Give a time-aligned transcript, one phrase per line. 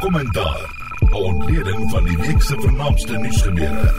[0.00, 0.87] Kommentaar.
[1.08, 3.94] 'n Ontleding van die week se vernaamste nuusgebeure.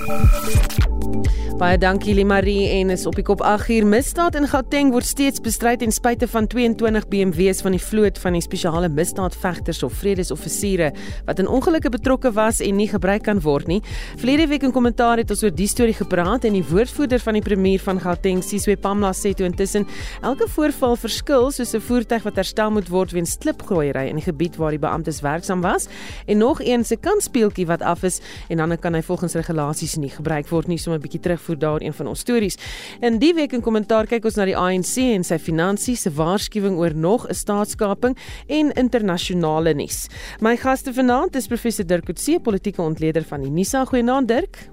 [1.60, 5.42] Baie dankie Limarie en is op die kop 8 uur misdaad in Gauteng word steeds
[5.44, 10.94] bestry ten spyte van 22 BMW's van die vloot van die spesiale misdaadvegters of vredesoffisiere
[11.28, 13.82] wat in ongelukke betrokke was en nie gebruik kan word nie.
[14.22, 17.44] Verlede week in kommentaar het ons oor die storie gepraat en die woordvoerder van die
[17.44, 19.84] premier van Gauteng, Siswe Pamla sê toe intussen
[20.24, 24.56] elke voorval verskil soos 'n voertuig wat herstel moet word weens klipgooiery in die gebied
[24.56, 25.90] waar die beamptes werksaam was
[26.26, 30.10] en nog een se kanspeeltjie wat af is en dan kan hy volgens regulasies nie
[30.10, 32.58] gebruik word nie so 'n bietjie terug terugvoer daar een van ons stories.
[33.00, 36.78] In die week in kommentaar kyk ons na die ANC en sy finansies se waarskuwing
[36.78, 38.18] oor nog 'n staatskaping
[38.48, 40.08] en internasionale nuus.
[40.40, 43.86] My gaste vanaand is professor Dirk Coetzee, politieke ontleder van die NISA.
[43.86, 44.70] Goeienaand Dirk.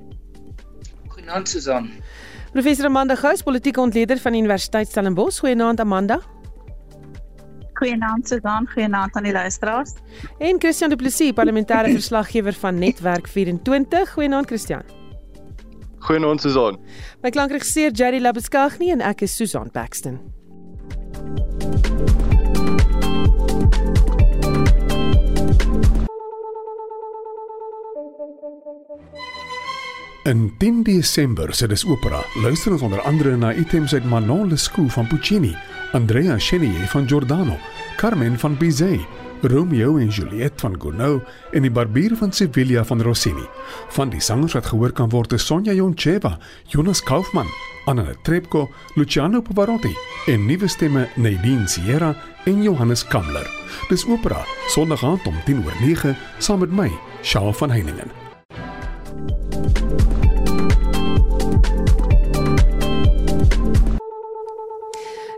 [1.08, 1.90] Goeienaand Susan.
[2.52, 5.40] Professor Amanda Gous, politieke ontleder van die Universiteit Stellenbosch.
[5.40, 6.20] Goeienaand Amanda.
[7.76, 9.92] Goeienaand Susan, goeienaand aan die luisteraars.
[10.38, 14.12] En Christian Du Plessis, parlementêre verslaggewer van Netwerk 24.
[14.12, 14.82] Goeienaand Christian.
[15.98, 16.78] Goeienaand Susan.
[17.22, 20.20] My klankregisseur Jerry Labuskaghni en ek is Susan Paxton.
[30.26, 32.24] In 10 Desember se dis opera.
[32.42, 35.56] Luister ons onder andere na items uit Manon Lescaut van Puccini,
[35.92, 37.58] Andrea Chenier van Giordano,
[37.96, 39.00] Carmen van Bizet,
[39.42, 43.44] Romeo en Juliet van Gounod en die Barbier van Sevilla van Rossini.
[43.88, 47.48] Van die sangers wat gehoor kan word is Sonja Joncheva, Jonas Kaufmann,
[47.86, 49.94] Anna Trepko, Luciano Pavarotti
[50.26, 53.46] en nuwe stemme Nadine Sierra en Johannes Kamler.
[53.88, 56.90] Dis opera Sondag aand om 10:09 saam met my,
[57.22, 58.10] Shaal van Heiningen.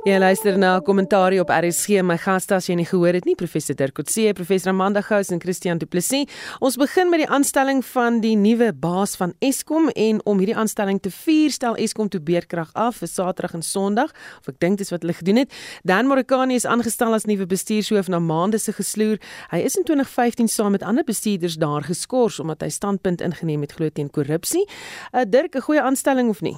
[0.09, 2.01] Jy luister na 'n kommentaar op RSG.
[2.03, 5.41] My gaste as jy nie gehoor het nie, professor Dirk Coetzee, professor Amanda Gous en
[5.41, 6.27] Christian Du Plessis.
[6.61, 11.00] Ons begin met die aanstelling van die nuwe baas van Eskom en om hierdie aanstelling
[11.00, 14.91] te vier, stel Eskom toe beerdkrag af vir Saterdag en Sondag, of ek dink dis
[14.91, 15.53] wat hulle gedoen het.
[15.84, 19.19] Dan Morikani is aangestel as nuwe bestuurshoof na maande se gesloer.
[19.50, 23.72] Hy is in 2015 saam met ander bestuurders daar geskort omdat hy standpunt ingeneem het
[23.72, 24.65] glo teen korrupsie.
[25.12, 26.56] Uh, Dirk, 'n goeie aanstelling of nie?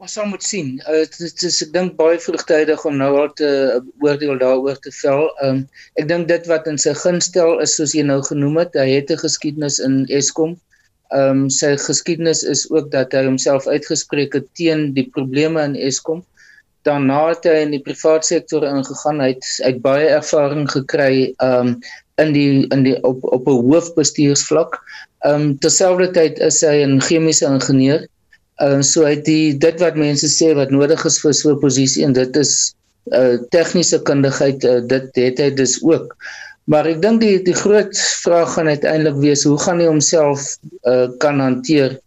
[0.00, 0.68] Ons sal moet sien.
[0.88, 4.92] Uh, dit is ek dink baie vroegtydig om nou al te uh, oordeel daaroor te
[4.96, 5.26] vel.
[5.44, 5.58] Um,
[6.00, 9.10] ek dink dit wat in sy gunstel is soos jy nou genoem het, hy het
[9.12, 10.54] 'n geskiedenis in Eskom.
[11.12, 15.76] Ehm um, sy geskiedenis is ook dat hy homself uitgespreek het teen die probleme in
[15.76, 16.22] Eskom.
[16.88, 19.20] Daarna het hy in die private sektor ingegaan.
[19.20, 21.74] Hy het, hy het baie ervaring gekry ehm um,
[22.24, 24.80] in die in die op op 'n hoofbestuursvlak.
[25.28, 28.00] Ehm um, terselfdertyd is hy 'n chemiese ingenieur.
[28.08, 28.19] Ehm
[28.64, 32.04] uh, so uit die dit wat mense sê wat nodig is vir so 'n posisie
[32.04, 32.74] en dit is
[33.16, 36.14] uh tegniese kundigheid uh, dit het hy dus ook.
[36.70, 40.56] Maar ek dink die die groot vraag gaan uiteindelik wees hoe gaan hy homself
[40.86, 41.98] uh kan hanteer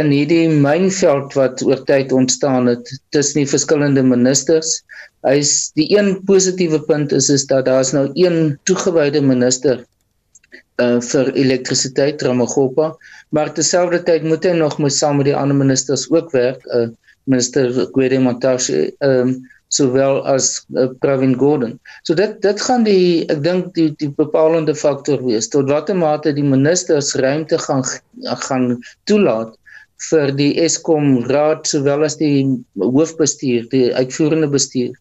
[0.00, 4.82] in hierdie mynveld wat oor tyd ontstaan het tussen die verskillende ministers.
[5.24, 9.84] Hy's die een positiewe punt is is dat daar's nou een toegewyde minister
[10.82, 12.92] uh vir elektrisiteit Ramagopa
[13.30, 16.88] maar terselfdertyd moet hy nog met saam met die ander ministers ook werk uh
[17.24, 19.34] minister Gwede Montashe ehm um,
[19.74, 21.78] sowel as uh, Pravin Gordhan.
[22.06, 26.34] So dit dit gaan die ek dink die die bepalende faktor wees tot watter mate
[26.36, 27.82] die ministers ruimte gaan
[28.46, 28.68] gaan
[29.10, 29.56] toelaat
[30.10, 32.44] vir die Eskom raad sowel as die
[32.78, 34.92] hoofbestuur, die uitvoerende bestuur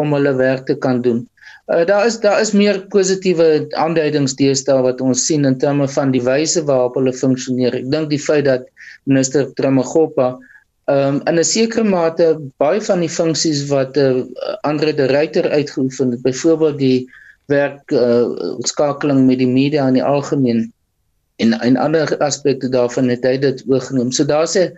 [0.00, 1.24] om hulle werk te kan doen.
[1.70, 6.10] Uh, daar is daar is meer positiewe aanduidings deesdae wat ons sien in terme van
[6.10, 7.76] die wyse waarop hulle funksioneer.
[7.78, 8.64] Ek dink die feit dat
[9.06, 10.32] minister Tramagopa
[10.90, 12.26] um, in 'n sekere mate
[12.58, 14.24] baie van die funksies wat uh,
[14.66, 17.06] Andre de Ruyter uitgeoefen het, byvoorbeeld die
[17.46, 18.26] werk uh,
[18.66, 20.72] skakeling met die media in die algemeen
[21.38, 24.10] en en ander aspekte daarvan het hy dit oorgeneem.
[24.12, 24.74] So daar's 'n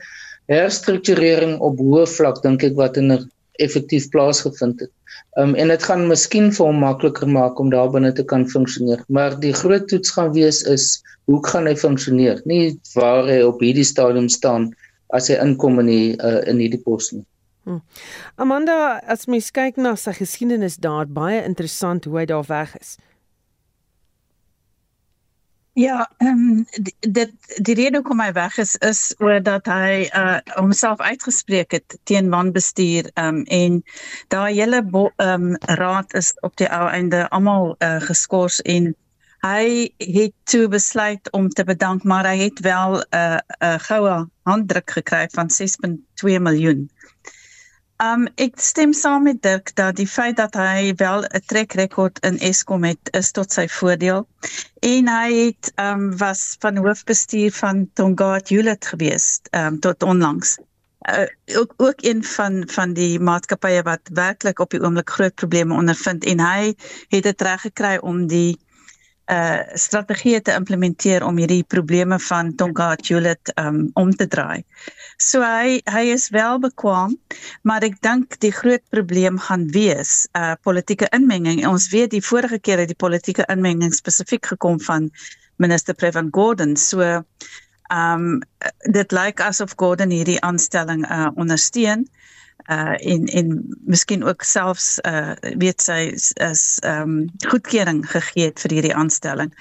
[0.52, 3.30] herstrukturering op hoë vlak dink ek wat in 'n
[3.64, 4.92] effektief plaasgevind het.
[5.40, 9.04] Um en dit gaan miskien vir hom makliker maak om daar binne te kan funksioneer.
[9.08, 12.42] Maar die groot toets gaan wees is hoe gaan hy funksioneer?
[12.44, 14.72] Nie waar hy op hierdie stadium staan
[15.12, 17.24] as hy inkom in die uh, in hierdie pos nie.
[17.62, 17.78] Hmm.
[18.42, 22.96] Amanda, as mens kyk na sy geskiedenis daar, baie interessant hoe hy daar weg is.
[25.74, 26.66] Ja, ehm um,
[27.00, 27.30] dit
[27.64, 32.28] die rede hoekom hy weg is is oor dat hy uh homself uitgespreek het teen
[32.34, 33.78] wanbestuur ehm um, en
[34.28, 38.92] daai hele ehm um, raad is op die ou einde almal uh geskort en
[39.46, 43.78] hy het toe besluit om te bedank maar hy het wel 'n uh, 'n uh,
[43.88, 46.90] goue handdruk gekry van 6.2 miljoen.
[48.02, 52.18] Um ek stem saam met Dirk dat die feit dat hy wel 'n trek rekord
[52.26, 54.26] in Eskom het is tot sy voordeel.
[54.82, 60.58] En hy het um was van hoofbestuur van Tongaat Juliet gewees um tot onlangs.
[61.10, 65.74] Uh, ook ook een van van die maatskappye wat werklik op die oomblik groot probleme
[65.74, 66.74] ondervind en hy
[67.08, 68.58] het dit reg gekry om die
[69.30, 74.64] uh strategieë te implementeer om hierdie probleme van Tonga Juliet um om te draai.
[75.16, 77.14] So hy hy is wel bekwam,
[77.62, 81.62] maar ek dink die groot probleem gaan wees uh politieke inmenging.
[81.66, 85.10] Ons weet die vorige keer het die politieke inmenging spesifiek gekom van
[85.56, 86.76] minister Prevan Gordon.
[86.76, 87.22] So
[87.92, 88.42] um
[88.90, 92.20] dit lyk asof Gordon hierdie aanstelling uh ondersteun uh
[92.66, 98.70] en en miskien ook selfs uh weet sy is ehm um, goedkeuring gegee het vir
[98.70, 99.52] hierdie aanstelling.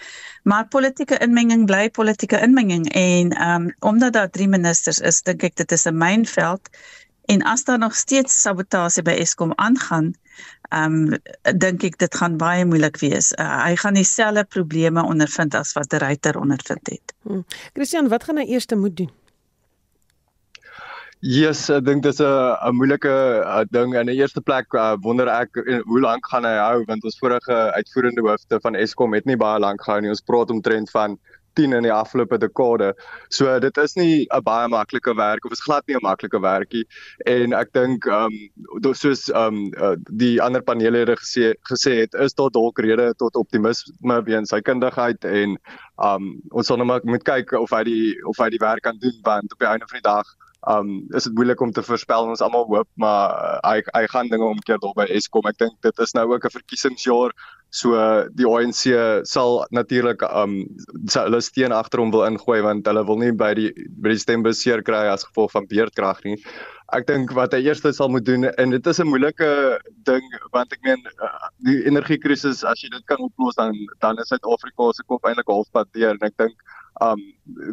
[0.44, 5.44] Maar politieke inmenging bly politieke inmenging en ehm um, omdat daar drie ministers is, dink
[5.44, 6.69] ek dit is 'n mynveld
[7.25, 10.13] en as daar nog steeds sabotasie by Eskom aangaan,
[10.69, 11.19] ehm um,
[11.57, 13.31] dink ek dit gaan baie moeilik wees.
[13.31, 17.13] Uh, hy gaan dieselfde probleme ondervind as wat ryter ondervind het.
[17.21, 17.45] Hmm.
[17.74, 19.12] Christian, wat gaan hy eers moet doen?
[21.21, 23.13] Yes, ek dink dis 'n 'n moeilike
[23.45, 23.94] uh, ding.
[23.94, 27.19] In die eerste plek uh, wonder ek uh, hoe lank gaan hy hou want ons
[27.21, 30.09] vorige uitvoerende hoofde van Eskom het nie baie lank gehou nie.
[30.09, 31.19] Ons praat omtrent van
[31.53, 32.95] 10 in die afgelope dekade.
[33.29, 36.85] So dit is nie 'n baie maklike werk of is glad nie 'n maklike werkie
[37.27, 38.33] en ek dink ehm
[38.81, 43.35] um, soos ehm um, die ander panelede gesê gesê het is tot dalk rede tot
[43.35, 45.53] optimisme weens sy kundigheid en
[46.01, 48.81] ehm um, ons sal nou maar moet kyk of hy die of hy die werk
[48.81, 50.25] kan doen want op die einde van die dag
[50.69, 54.29] um is dit moeilik om te voorspel ons almal hoop maar uh, hy hy gaan
[54.29, 55.47] dinge omkeer daar by Eskom.
[55.49, 57.33] Ek dink dit is nou ook 'n verkiesingsjaar
[57.71, 57.95] so
[58.35, 58.83] die ANC
[59.25, 60.59] sal natuurlik um
[61.15, 63.71] hulle steen agter hom wil ingooi want hulle wil nie by die
[64.03, 66.37] by die stembus seer kry as gevolg van beerdkrag nie.
[66.91, 70.73] Ek dink wat hy eers sal moet doen en dit is 'n moeilike ding want
[70.73, 75.03] ek meen uh, die energiekrisis as jy dit kan oplos dan dan is Suid-Afrika se
[75.07, 76.57] kop eintlik halfpad deur en ek dink
[77.01, 77.21] um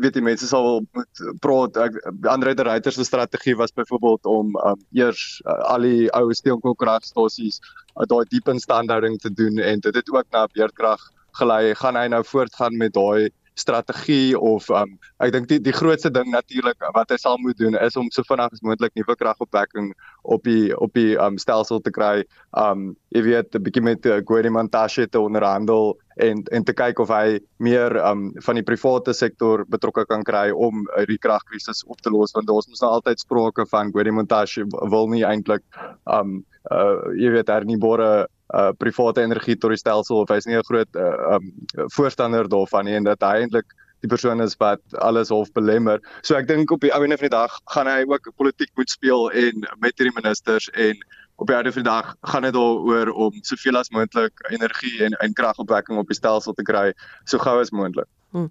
[0.03, 1.77] weet die mense sal moet praat.
[1.77, 1.99] Ek
[2.31, 7.61] Andre de Ruyter se strategie was byvoorbeeld om um eers uh, al die ou steenkoolkragstasies
[7.61, 11.05] uh, daai diep instandhouding te doen en dit het ook na beerdkrag
[11.39, 11.75] gelei.
[11.79, 16.31] Gaan hy nou voortgaan met daai strategie of um ek dink die die grootste ding
[16.33, 20.45] natuurlik wat hy sal moet doen is om so vinnig as moontlik nuwe kragopwekking op
[20.47, 22.25] die op die um stelsel te kry.
[22.57, 26.99] Um jy weet 'n bietjie met uh, Gordie Montashe te onderhandel en en te kyk
[26.99, 31.85] of hy meer um van die private sektor betrokke kan kry om uh, die kragkrisis
[31.87, 35.65] op te los want daar's mos nou altyd sprake van Gordie Montashe wil nie eintlik
[36.07, 40.65] um uh jy weet hernubare uh private energie tot die stelsel of hy's nie 'n
[40.65, 41.53] groot uh um
[41.97, 46.01] voorstander daarvan nie en dat hy eintlik die persoon is wat alles half belemmer.
[46.23, 49.31] So ek dink op die einde van die dag gaan hy ook politiek moet speel
[49.31, 51.01] en met hierdie ministers en
[51.39, 55.19] op die einde van die dag gaan dit daaroor om soveel as moontlik energie en
[55.23, 56.93] en kragopwekking op die stelsel te kry
[57.25, 58.09] so gou as moontlik.
[58.31, 58.51] Hmm.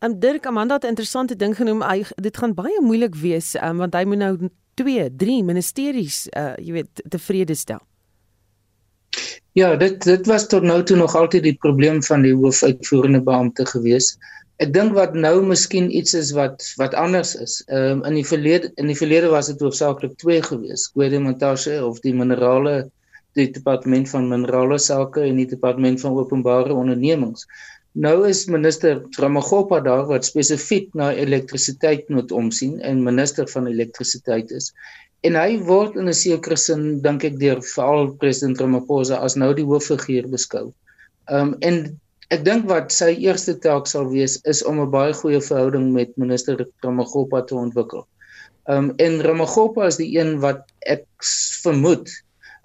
[0.00, 1.82] Um Dirk Amanda het 'n interessante ding genoem.
[1.82, 6.54] Hy dit gaan baie moeilik wees um, want hy moet nou 2, 3 ministeries uh
[6.56, 7.80] jy weet tevrede stel.
[9.56, 13.64] Ja, dit dit was tot nou toe nog altyd die probleem van die hoofuitvoerende beampte
[13.70, 14.10] gewees.
[14.60, 17.54] Ek dink wat nou miskien iets is wat wat anders is.
[17.72, 21.78] Ehm um, in die verlede in die verlede was dit hoofsaaklik twee gewees, Gwede Montashe
[21.86, 22.74] of die minerale
[23.40, 27.48] die departement van minerale sake en die departement van openbare ondernemings.
[27.96, 34.52] Nou is minister Ramagopa daar wat spesifiek na elektrisiteit moet omsien en minister van elektrisiteit
[34.52, 34.68] is
[35.24, 39.52] en hy word in 'n sekere sin dink ek deur veral president Ramaphosa as nou
[39.54, 40.72] die hooffiguur beskou.
[41.38, 41.98] Um en
[42.30, 46.16] ek dink wat sy eerste taak sal wees is om 'n baie goeie verhouding met
[46.18, 48.06] minister Ramaphosa te ontwikkel.
[48.68, 51.06] Um en Ramaphosa is die een wat ek
[51.62, 52.10] vermoed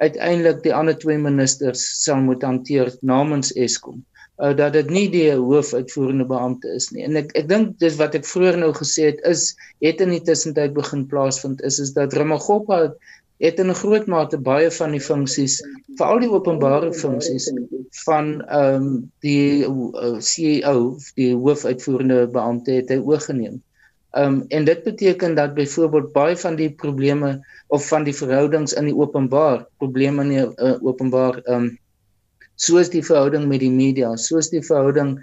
[0.01, 4.03] uiteindelik die ander twee ministers sal moet hanteer namens Eskom
[4.41, 7.05] uh, dat dit nie die hoofuitvoerende beampte is nie.
[7.05, 9.51] En ek ek dink dis wat ek vroeër nou gesê het is
[9.85, 12.83] het in die tussentyd begin plaasvind is is dat Ramagopa
[13.41, 15.61] het in 'n groot mate baie van die funksies,
[15.97, 17.49] veral die openbare funksies
[18.05, 23.61] van ehm um, die uh, CEO, die hoofuitvoerende beampte het hy oorgeneem.
[24.11, 28.73] Ehm um, en dit beteken dat byvoorbeeld baie van die probleme of van die verhoudings
[28.73, 31.77] in die openbaar, probleme in die uh, openbaar ehm um,
[32.61, 35.17] soos die verhouding met die media, soos die verhouding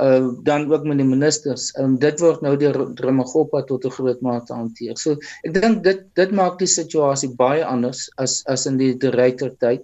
[0.00, 1.70] uh dan ook met die ministers.
[1.78, 4.96] Um dit word nou deur Ramagopa tot 'n groot mate hanteer.
[4.96, 9.50] So ek dink dit dit maak die situasie baie anders as as in die Dereiter
[9.58, 9.82] tyd.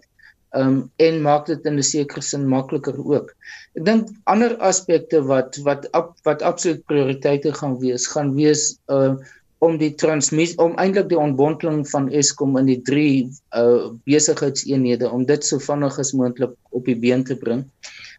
[0.54, 3.34] Um en maak dit in 'n sekere sin makliker ook.
[3.76, 5.90] Ek dink ander aspekte wat wat
[6.24, 9.16] wat absoluut prioriteite gaan wees, gaan wees uh
[9.64, 15.24] om die transmissie om eintlik die ontbondeling van Eskom in die drie uh besigheidseenhede om
[15.28, 17.64] dit so vinnig as moontlik op die been te bring.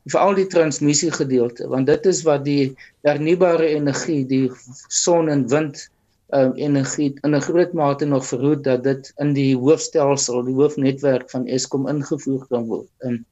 [0.10, 2.74] Veral die transmissie gedeelte want dit is wat die
[3.06, 4.48] hernubare energie, die
[4.90, 5.84] son en wind
[6.36, 11.30] uh energie in 'n groot mate nog verhoed dat dit in die hoofstelsel, die hoofnetwerk
[11.30, 12.90] van Eskom ingevoer kan word.
[13.06, 13.26] Um,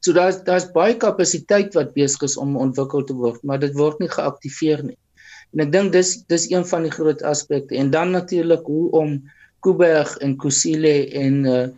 [0.00, 3.98] so daar's daar's baie kapasiteit wat besig is om ontwikkel te word, maar dit word
[4.00, 4.98] nie geaktiveer nie.
[5.52, 9.16] En ek dink dis dis een van die groot aspekte en dan natuurlik hoe om
[9.60, 11.68] Kuiberg en Kusile en uh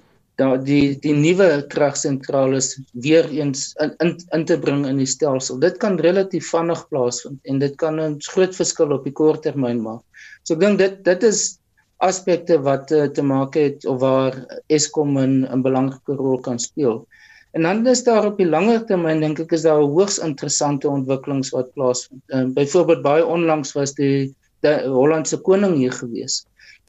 [0.40, 2.60] daar die die nuwe kragsentrale
[3.04, 5.58] weer eens in, in in te bring in die stelsel.
[5.60, 9.82] Dit kan relatief vinnig plaasvind en dit kan 'n groot verskil op die kort termyn
[9.82, 10.02] maak.
[10.42, 11.58] So ek dink dit dit is
[12.02, 14.34] aspekte wat uh, te maak het of waar
[14.66, 17.06] Eskom 'n 'n belangrike rol kan speel.
[17.52, 21.52] En dan is daar op die langer termyn dink ek is daar hoogs interessante ontwikkelings
[21.52, 22.22] wat plaasvind.
[22.32, 24.32] Ehm um, byvoorbeeld baie onlangs was die
[24.64, 26.44] die Hollandse koning hier gewees.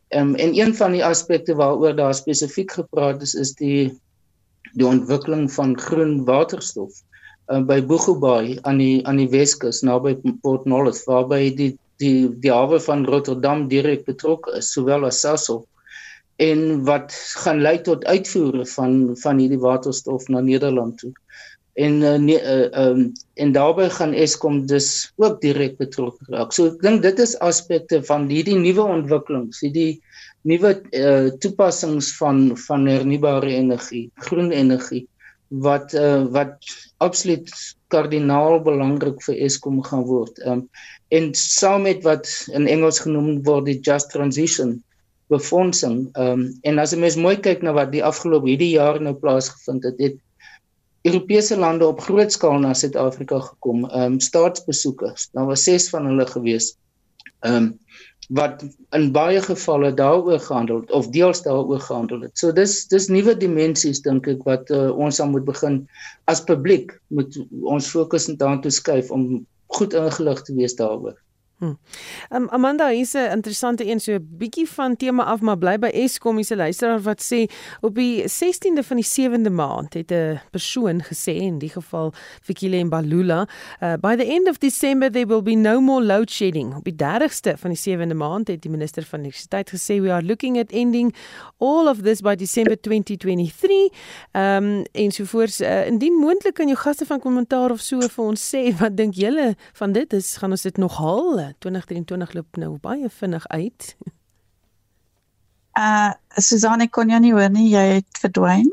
[0.10, 3.92] Ehm um, en een van die aspekte waaroor daar spesifiek gepraat is is die
[4.74, 7.02] die ontwikkeling van groen waterstof
[7.52, 12.52] uh, by Boegoebaai aan die aan die Weskus naby Port Nolloth waarby die die die
[12.54, 15.66] hawe van Rotterdam direk betrokke is sowel as Sasol
[16.44, 21.12] en wat gaan lei tot uitvoere van van hierdie waterstof na Nederland toe.
[21.74, 26.54] En uh, ne, uh, um, en daarbey gaan Eskom dus ook direk betrokke raak.
[26.54, 30.02] So ek dink dit is aspekte van hierdie nuwe ontwikkelings, hierdie
[30.46, 35.08] nuwe uh, toepassings van van hernubare energie, groen energie
[35.64, 36.70] wat uh, wat
[37.06, 37.50] absoluut
[37.94, 40.40] kardinaal belangrik vir Eskom gaan word.
[40.46, 40.68] Um,
[41.14, 44.80] en saam met wat in Engels genoem word die just transition
[45.32, 46.10] befondsing.
[46.14, 49.14] Ehm um, en as jy mens mooi kyk na wat die afgelope hierdie jaar nou
[49.14, 50.20] plaasgevind het, het
[51.04, 55.30] Europese lande op groot skaal na Suid-Afrika gekom, ehm um, staatsbesoekers.
[55.32, 56.74] Daar was 6 van hulle gewees.
[57.44, 57.72] Ehm um,
[58.32, 58.64] wat
[58.96, 62.38] in baie gevalle daaroor gehandel het of deels daaroor gehandel het.
[62.38, 65.82] So dis dis nuwe dimensies dink ek wat uh, ons aan moet begin
[66.32, 71.18] as publiek moet ons fokus daartoe skuif om goed ingelig te wees daaroor.
[71.64, 72.36] Hm.
[72.36, 75.88] Um, Amanda, hier's 'n interessante een so 'n bietjie van tema af, maar bly by
[75.88, 77.50] Eskom, hier's 'n luisteraar wat sê
[77.82, 82.84] op die 16de van die 7de maand het 'n persoon gesê in die geval Fikile
[82.84, 83.48] Mbalula,
[83.82, 86.76] uh, by the end of December there will be no more load shedding.
[86.76, 90.26] Op die 30ste van die 7de maand het die minister van elektrisiteit gesê we are
[90.26, 91.16] looking at ending
[91.58, 93.90] all of this by December 2023.
[94.32, 98.26] Ehm um, en sovoorts uh, indien moontlik kan jou gaste van kommentaar of so vir
[98.26, 101.53] ons sê wat dink julle van dit is gaan ons dit nog haal?
[101.60, 103.96] 2023 loop nou baie vinnig uit.
[105.80, 108.70] Uh Susanne kon jy nie hoor nie, jy het verdwyn.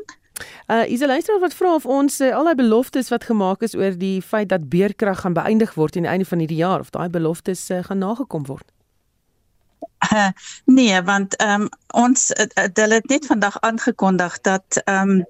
[0.67, 3.75] Uh is 'n luisteraar wat vra of ons uh, al die beloftes wat gemaak is
[3.75, 6.89] oor die feit dat beerkrag gaan beëindig word aan die einde van hierdie jaar of
[6.89, 8.71] daai beloftes uh, gaan nagekom word.
[10.13, 10.29] Uh,
[10.77, 15.25] nee, want ehm um, ons uh, hulle het net vandag aangekondig dat ehm um,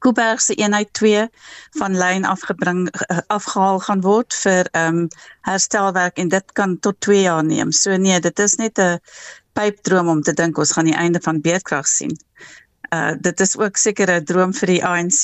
[0.00, 1.26] Kuiberg se eenheid 2
[1.78, 5.08] van lyn afgebring eh, afgehaal gaan word vir ehm um,
[5.48, 7.72] herstelwerk en dit kan tot 2 jaar neem.
[7.72, 8.98] So nee, dit is net 'n
[9.52, 12.16] pypdroom om te dink ons gaan die einde van beerdkrag sien.
[12.94, 15.22] Uh dit is ook seker 'n droom vir die ANC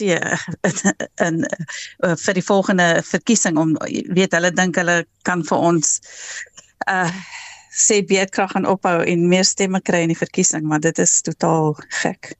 [1.26, 1.36] in
[2.04, 3.76] uh, vir die volgende verkiesing om
[4.08, 6.00] weet hulle dink hulle kan vir ons
[6.90, 7.10] uh
[7.76, 11.74] sê beerdkrag gaan ophou en meer stemme kry in die verkiesing, maar dit is totaal
[12.02, 12.32] gek.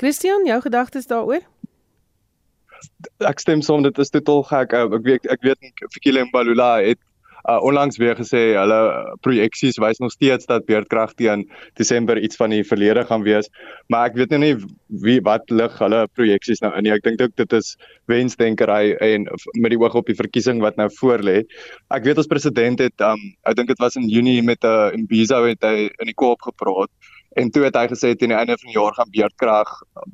[0.00, 1.44] Christian, jou gedagtes daaroor?
[3.28, 4.76] Ek stem saam dit is totaal gek.
[4.76, 7.00] Uh, ek weet ek weet Fikile Mbalula het
[7.48, 8.78] uh, onlangs weer gesê hulle
[9.26, 11.44] projeksies wys nog steeds dat beerdkrag teen
[11.80, 13.50] Desember iets van die verlede gaan wees.
[13.92, 14.54] Maar ek weet nou nie
[15.02, 16.94] wie wat lig hulle projeksies nou in nie.
[16.94, 17.74] Ek dink dit is
[18.10, 19.26] wensdenkery en
[19.58, 21.42] met die oog op die verkiesing wat nou voorlê.
[21.94, 24.92] Ek weet ons president het um, ek dink dit was in Junie met 'n uh,
[24.98, 26.90] Imbizo het hy in die Kaap gepraat
[27.36, 29.70] en toe het hy gesê teen die einde van die jaar gaan beerdkrag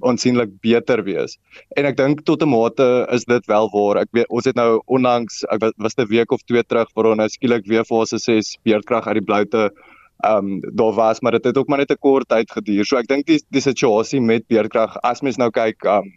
[0.06, 1.38] aansienlik beter wees.
[1.76, 4.02] En ek dink tot 'n mate is dit wel waar.
[4.02, 7.16] Ek weet ons het nou onlangs ek was 'n week of twee terug waar ons
[7.18, 9.70] nou skielik weer fase 6 beerdkrag uit die bloute
[10.24, 12.84] ehm um, daar was, maar dit het ook maar net 'n kort tyd geduur.
[12.84, 16.12] So ek dink die die situasie met beerdkrag as mens nou kyk ehm um,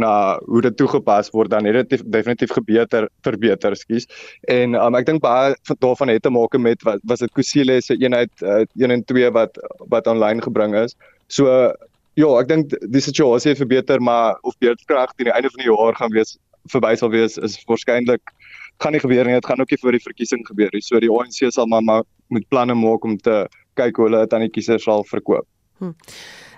[0.00, 4.08] na hoe dit toegepas word dan het dit definitief gebeter verbeter skus.
[4.50, 7.96] En um, ek dink baie daarvan het te maak met wat was dit Kusile se
[7.96, 9.58] eenheid uh, 1 en 2 wat
[9.90, 10.96] wat aanlyn gebring is.
[11.28, 11.72] So uh,
[12.18, 15.70] ja ek dink die situasie het verbeter maar of beerdkrag teen die einde van die
[15.70, 16.36] jaar gaan wees
[16.72, 18.34] verby sal wees is waarskynlik
[18.82, 20.82] gaan nie gebeur nie dit gaan ook nie voor die verkiesing gebeur nie.
[20.82, 23.44] So die ANC sal maar, maar moet planne maak om te
[23.78, 25.46] kyk hoe hulle dit aan die kiesers sal verkoop.
[25.78, 25.94] Hm.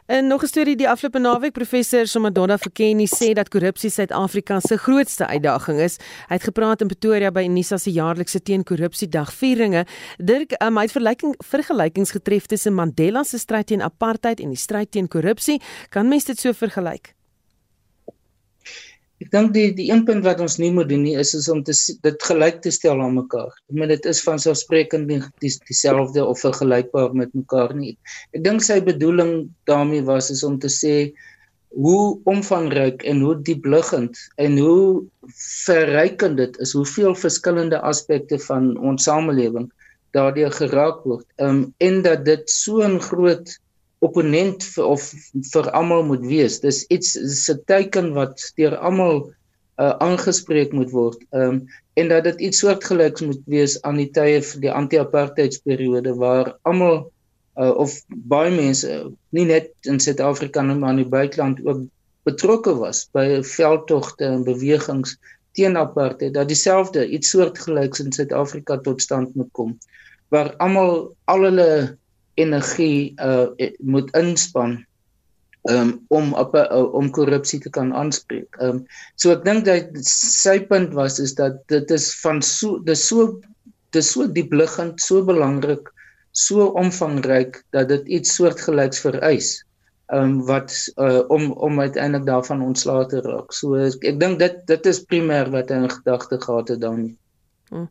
[0.06, 4.76] In nog 'n storie die afgelope naweek professor Somadonna Fekeni sê dat korrupsie Suid-Afrika se
[4.76, 5.96] grootste uitdaging is.
[6.28, 9.86] Hy het gepraat in Pretoria by Unisa se jaarlikse teen-korrupsie dagvieringe.
[10.16, 14.56] Dirk, um, hy het vergelyking vergelykings getref tussen Mandela se stryd teen apartheid en die
[14.56, 15.60] stryd teen korrupsie.
[15.88, 17.15] Kan mens dit so vergelyk?
[19.24, 21.62] Ek dink die die een punt wat ons nie moet doen nie is is om
[21.64, 21.72] te
[22.04, 23.54] dit gelyk te stel aan mekaar.
[23.70, 27.94] Ek meen dit is van selfsprekend nie dieselfde of vergelykbaar met mekaar nie.
[28.36, 30.96] Ek dink sy bedoeling daarmee was is om te sê
[31.76, 35.04] hoe omvangryk en hoe diepliggend en hoe
[35.64, 39.70] verrykend dit is hoeveel verskillende aspekte van ons samelewing
[40.16, 41.26] daardeur geraak word.
[41.40, 43.48] Ehm um, en dat dit so 'n groot
[44.04, 45.12] opponent vir, of
[45.52, 46.60] vir almal moet wees.
[46.60, 49.26] Dis iets is 'n teken wat deur almal
[49.80, 51.20] uh, aangespreek moet word.
[51.30, 56.12] Ehm um, en dat dit iets soortgelyks moet wees aan die tye vir die anti-apartheidsperiode
[56.20, 57.06] waar almal
[57.56, 57.94] uh, of
[58.32, 58.90] baie mense
[59.36, 61.86] nie net in Suid-Afrika maar in die buiteland ook
[62.28, 65.16] betrokke was by veldtogte en bewegings
[65.56, 69.78] teen apartheid dat dieselfde iets soortgelyks in Suid-Afrika tot stand moet kom
[70.34, 71.70] waar almal al hulle
[72.40, 73.48] energie uh
[73.80, 74.78] moet inspann
[75.70, 78.56] um om op uh, om korrupsie te kan aanspreek.
[78.62, 78.84] Um
[79.16, 83.40] so ek dink dat sy punt was is dat dit is van so dis so
[83.94, 85.88] dis so diepliggend, so belangrik,
[86.32, 89.56] so omvangryk dat dit iets soortgelyks vereis
[90.14, 90.70] um wat
[91.02, 93.52] uh, om om uiteindelik daarvan ontslae te raak.
[93.52, 97.08] So ek, ek dink dit dit is primêr wat hy in gedagte gehad het dan.
[97.68, 97.86] Hm.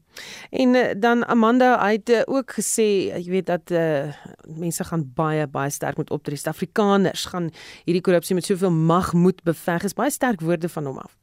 [0.50, 4.14] En uh, dan Amanda het uh, ook gesê jy weet dat uh,
[4.48, 6.40] mense gaan baie baie sterk moet optree.
[6.40, 7.50] Suid-Afrikaners gaan
[7.84, 9.84] hierdie korrupsie met soveel mag moet beveg.
[9.84, 11.18] Is baie sterk woorde van hom af.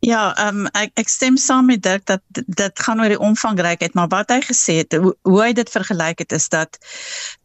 [0.00, 3.94] Ja, ehm um, ek ek stem saam met Dirk dat dit gaan oor die omvangrykheid,
[3.98, 6.78] maar wat hy gesê het, hoe, hoe hy dit vergelyk het is dat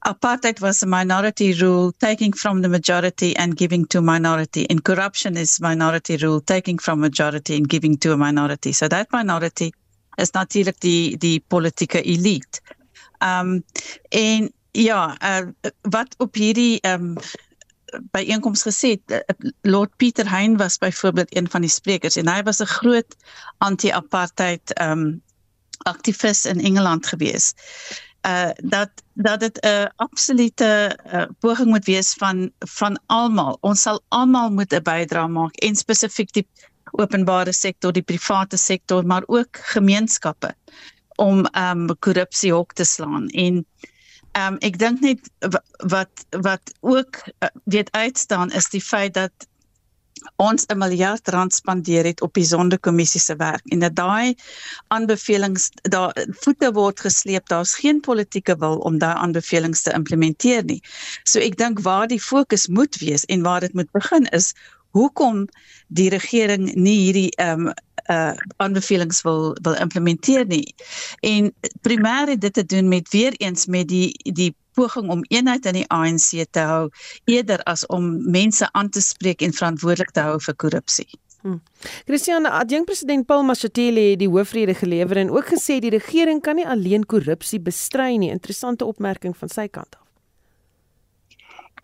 [0.10, 5.38] apartheid was a minority rule taking from the majority and giving to minority and corruption
[5.38, 8.72] is minority rule taking from majority and giving to a minority.
[8.72, 9.72] So that minority
[10.16, 12.62] is natuurlik die die politieke elite.
[13.20, 13.64] Ehm um,
[14.10, 17.18] en ja, uh, wat op hierdie ehm um,
[18.12, 19.20] byeenkoms gesê eh,
[19.62, 23.16] Lord Peter Hein was byvoorbeeld een van die sprekers en hy was 'n groot
[23.58, 25.22] anti-apartheid ehm um,
[25.78, 27.54] aktivis in Engeland gewees.
[28.28, 33.58] Uh dat dat dit 'n absolute uh, poging moet wees van van almal.
[33.62, 36.48] Ons sal almal moet 'n bydrae maak en spesifiek die
[36.92, 40.56] openbare sektor, die private sektor, maar ook gemeenskappe
[41.16, 43.66] om ehm um, korrupsie hok te slaan en
[44.36, 45.28] Ehm um, ek dink net
[45.92, 49.48] wat wat ook uh, weet uitstaan is die feit dat
[50.36, 54.36] ons 'n miljard rand spandeer het op die sondekommissie se werk en dat daai
[54.88, 56.12] aanbevelings daar
[56.44, 60.82] voete word gesleep daar's geen politieke wil om daai aanbevelings te implementeer nie.
[61.24, 64.54] So ek dink waar die fokus moet wees en waar dit moet begin is
[64.90, 65.48] hoekom
[65.88, 67.74] die regering nie hierdie ehm um,
[68.12, 70.76] uh aanbevelings wil wil implementeer nie.
[71.22, 75.66] En primêr het dit te doen met weer eens met die die poging om eenheid
[75.66, 76.90] in die ANC te hou
[77.26, 81.08] eerder as om mense aan te spreek en verantwoordelik te hou vir korrupsie.
[81.46, 81.62] Hmm.
[82.06, 86.58] Christian, adjunk president Paul Mashatile het die hoofrede gelewer en ook gesê die regering kan
[86.58, 88.32] nie alleen korrupsie bestry nie.
[88.34, 90.06] Interessante opmerking van sy kant af.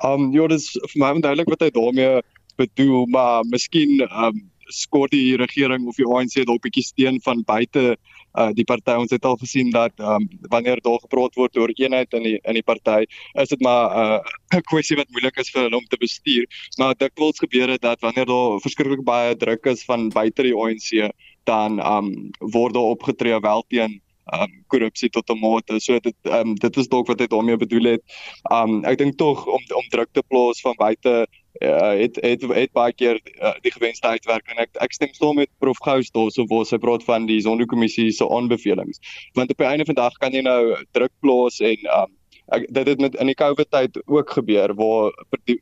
[0.02, 2.24] Um ja, dis vir my onduidelik wat hy daarmee
[2.58, 7.96] bedoel, maar miskien um skort die regering of die ANC dalk bietjie steun van buite
[8.38, 12.14] uh, die party ons het al gesien dat um, wanneer daar gepraat word oor eenheid
[12.14, 13.06] in die in die party
[13.44, 14.20] is dit maar uh,
[14.54, 16.46] 'n uh, kwessie wat moeilik is vir hulle om te bestuur
[16.78, 21.12] maar dikwels gebeur dit dat wanneer daar verskriklik baie druk is van buite die ANC
[21.46, 25.80] dan um, word daar opgetree wel teen um korrupsie tot 'n mate.
[25.80, 28.04] So dit um dit is dalk wat hy daarmee bedoel het.
[28.52, 31.28] Um ek dink tog om om druk te plaas van buite
[31.60, 34.60] uh, het het het baie keer uh, die gewenste uitwerking.
[34.60, 38.28] Ek ek stem saam met Prof Gous daarso waar sy praat van die sondekommissie se
[38.30, 39.02] aanbevelings.
[39.38, 42.18] Want op die einde van die dag kan jy nou druk plaas en um
[42.52, 45.12] ek dit het met in die COVID tyd ook gebeur waar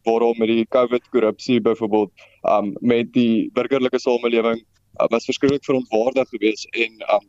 [0.08, 2.12] waarom met die COVID korrupsie byvoorbeeld
[2.50, 7.28] um met die burgerlike samelewing uh, was verskriklik verontwaardig geweest en um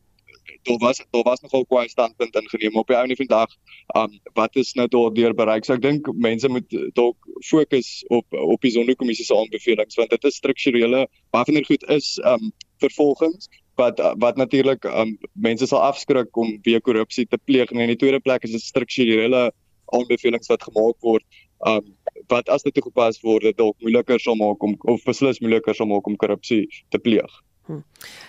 [0.62, 3.50] daar was daar was nogal kwai standpunt ingeneem op die ou van die dag.
[3.96, 5.64] Um wat is nou daardeur bereik?
[5.64, 7.16] So ek dink mense moet dalk
[7.48, 12.52] fokus op op die sondekommissie se aanbevelings want dit is strukturele waarvan goed is um
[12.78, 13.48] vervolgings
[13.80, 18.00] wat wat natuurlik um mense sal afskrik om weer korrupsie te pleeg en in die
[18.02, 19.50] tweede plek is dit strukturele
[19.96, 21.24] aanbevelings wat gemaak word
[21.66, 21.96] um
[22.28, 25.88] wat as dit toegepas word dit dalk moeiliker sal maak om of beslis moeiliker sal
[25.90, 27.30] maak om korrupsie te pleeg.
[27.70, 27.82] Hm.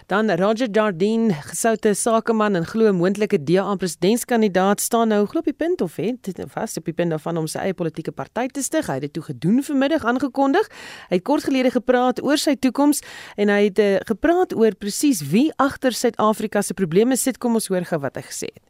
[0.06, 5.56] Dan Roger Jardine, gesoute sakeman en glo moontlike DA presidentskandidaat staan nou glo op die
[5.58, 8.86] punt of het vas op die punt daarvan om sy eie politieke party te stig.
[8.86, 10.70] Hy het dit toe gedoen vanmiddag aangekondig.
[11.10, 13.02] Hy het kort gelede gepraat oor sy toekoms
[13.36, 17.42] en hy het uh, gepraat oor presies wie agter Suid-Afrika se probleme sit.
[17.42, 18.64] Kom ons hoor gou wat hy gesê het.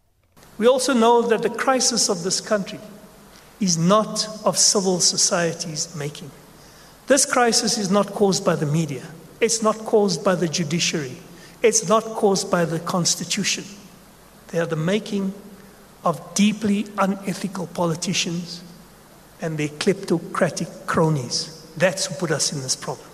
[0.56, 2.80] We also know that the crisis of this country
[3.60, 6.32] is not of civil society's making.
[7.08, 9.04] This crisis is not caused by the media.
[9.42, 11.18] It's not caused by the judiciary.
[11.64, 13.66] It's not caused by the Constitution.
[14.50, 15.34] They are the making
[16.04, 18.62] of deeply unethical politicians
[19.42, 21.66] and their kleptocratic cronies.
[21.76, 23.08] That's who put us in this problem.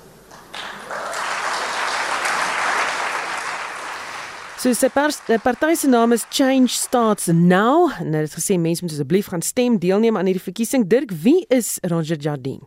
[4.58, 8.96] So sy party se naam is Change Starts Now en hulle het gesê mense moet
[8.96, 10.88] asseblief gaan stem deelneem aan hierdie verkiesing.
[10.90, 12.66] Dirk, wie is Roger Jardine?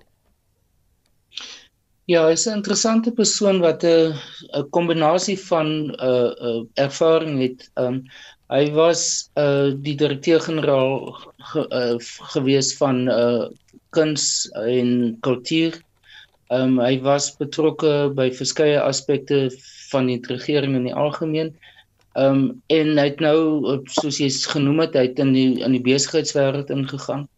[2.11, 4.15] Ja, is 'n interessante persoon wat 'n
[4.59, 7.71] 'n kombinasie van 'n uh, uh, ervaring het.
[7.75, 8.03] Um
[8.51, 10.91] hy was uh die direkteur-generaal
[11.51, 11.97] ge, uh,
[12.33, 13.47] gewees van uh
[13.91, 15.79] kuns en kultuur.
[16.51, 19.39] Um hy was betrokke by verskeie aspekte
[19.93, 21.55] van die regering in die algemeen.
[22.17, 23.39] Um en hy het nou
[23.87, 27.29] soos jy genoem het, hy het in die in die besigheidswêreld ingegaan.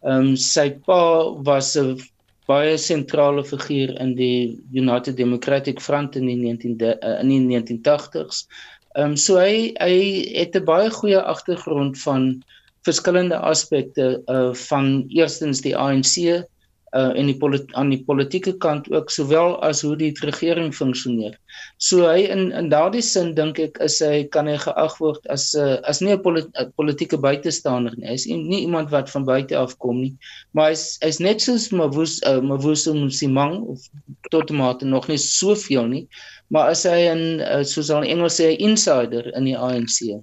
[0.00, 1.02] Um sy pa
[1.44, 2.00] was 'n
[2.50, 8.46] baie sentrale figuur in die United Democratic Front in die 19 uh, in die 1980s.
[8.94, 9.94] Ehm um, so hy hy
[10.36, 12.42] het 'n baie goeie agtergrond van
[12.84, 16.44] verskillende aspekte uh van eerstens die ANC
[16.92, 17.36] uh en die
[17.72, 21.36] aan die politieke kant ook sowel as hoe die regering funksioneer.
[21.78, 25.54] So hy in in daardie sin dink ek is hy kan hy geag word as
[25.54, 28.08] 'n uh, as nie 'n polit, politieke buitestander nie.
[28.08, 30.12] Hy is nie iemand wat van buite af kom nie,
[30.52, 33.88] maar hy's hy's net soos Mavus uh, Mavuso Msimang of
[34.30, 36.06] tot mate nog nie soveel nie,
[36.48, 40.22] maar as hy 'n uh, soos al Engels sê 'n insider in die ANC.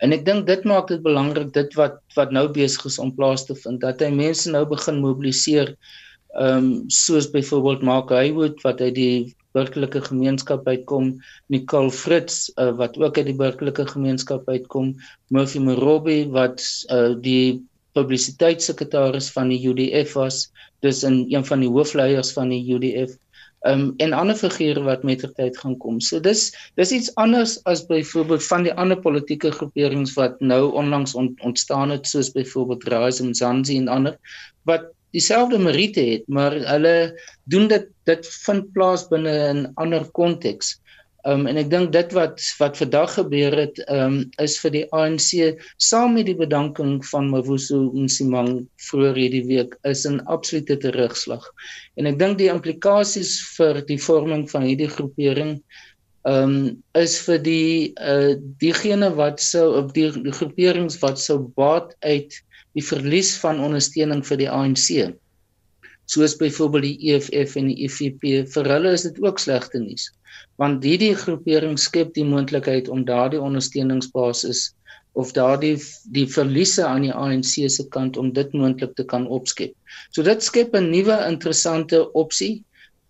[0.00, 3.44] En ek dink dit maak dit belangrik dit wat wat nou besig is om plaas
[3.48, 5.74] te vind dat hy mense nou begin mobiliseer.
[6.38, 11.16] Ehm um, soos byvoorbeeld Mark Haywood wat uit die burgerlike gemeenskap uitkom,
[11.50, 14.94] Nicole Fritz uh, wat ook uit die burgerlike gemeenskap uitkom,
[15.34, 16.62] Murphy Morobe wat
[16.94, 17.58] uh, die
[17.98, 20.44] publisiteitssekretaris van die UDF was,
[20.86, 23.18] dis 'n een van die hoofleiers van die UDF
[23.68, 26.00] um, en ander figure wat met tyd gaan kom.
[26.00, 31.14] So dis dis iets anders as byvoorbeeld van die ander politieke groeperings wat nou onlangs
[31.14, 34.16] ont, ontstaan het soos byvoorbeeld Rise and Zanzi en ander
[34.68, 37.20] wat dieselfde meriete het, maar hulle
[37.50, 40.78] doen dit dit vind plaas binne 'n ander konteks.
[41.28, 45.60] Um en ek dink dit wat wat vandag gebeur het um is vir die ANC
[45.76, 51.44] saam met die bedanking van Mavuso Nsimang vroeër hierdie week is 'n absolute terugslag.
[51.96, 55.60] En ek dink die implikasies vir die vorming van hierdie groepering
[56.24, 61.96] um is vir die uh diegene wat sou op die, die groeperings wat sou baat
[62.00, 62.32] uit
[62.72, 65.12] die verlies van ondersteuning vir die ANC.
[66.10, 70.10] Soos byvoorbeeld die EFF en die EFF vir hulle is dit ook slegte nuus
[70.60, 74.70] want hierdie groepering skep die moontlikheid om daardie ondersteuningsbasis
[75.18, 75.74] of daardie
[76.14, 79.72] die verliese aan die ANC se kant om dit moontlik te kan opskep.
[80.14, 82.62] So dit skep 'n nuwe interessante opsie.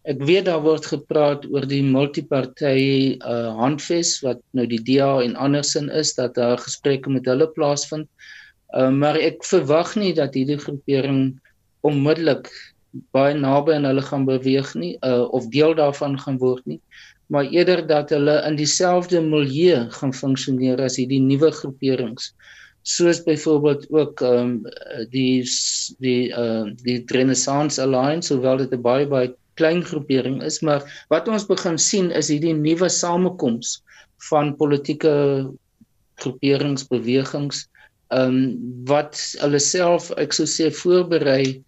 [0.08, 5.36] Ek weet daar word gepraat oor die multiparty uh handves wat nou die DA en
[5.36, 8.08] andersin is dat daar gesprekke met hulle plaasvind.
[8.72, 11.40] Uh maar ek verwag nie dat hierdie groepering
[11.82, 12.48] onmiddellik
[13.14, 16.80] baie naby aan hulle gaan beweeg nie uh of deel daarvan gaan word nie
[17.30, 22.32] maar eerder dat hulle in dieselfde milieu gaan funksioneer as hierdie nuwe groeperings
[22.82, 24.54] soos byvoorbeeld ook ehm um,
[25.12, 25.44] die
[25.98, 31.28] die uh die Renaissance Alliance hoewel dit 'n baie baie klein groepering is maar wat
[31.28, 33.82] ons begin sien is hierdie nuwe samekoms
[34.30, 35.14] van politieke
[36.14, 37.68] groeperings bewegings
[38.08, 38.38] ehm um,
[38.90, 41.62] wat hulle self ek sou sê voorberei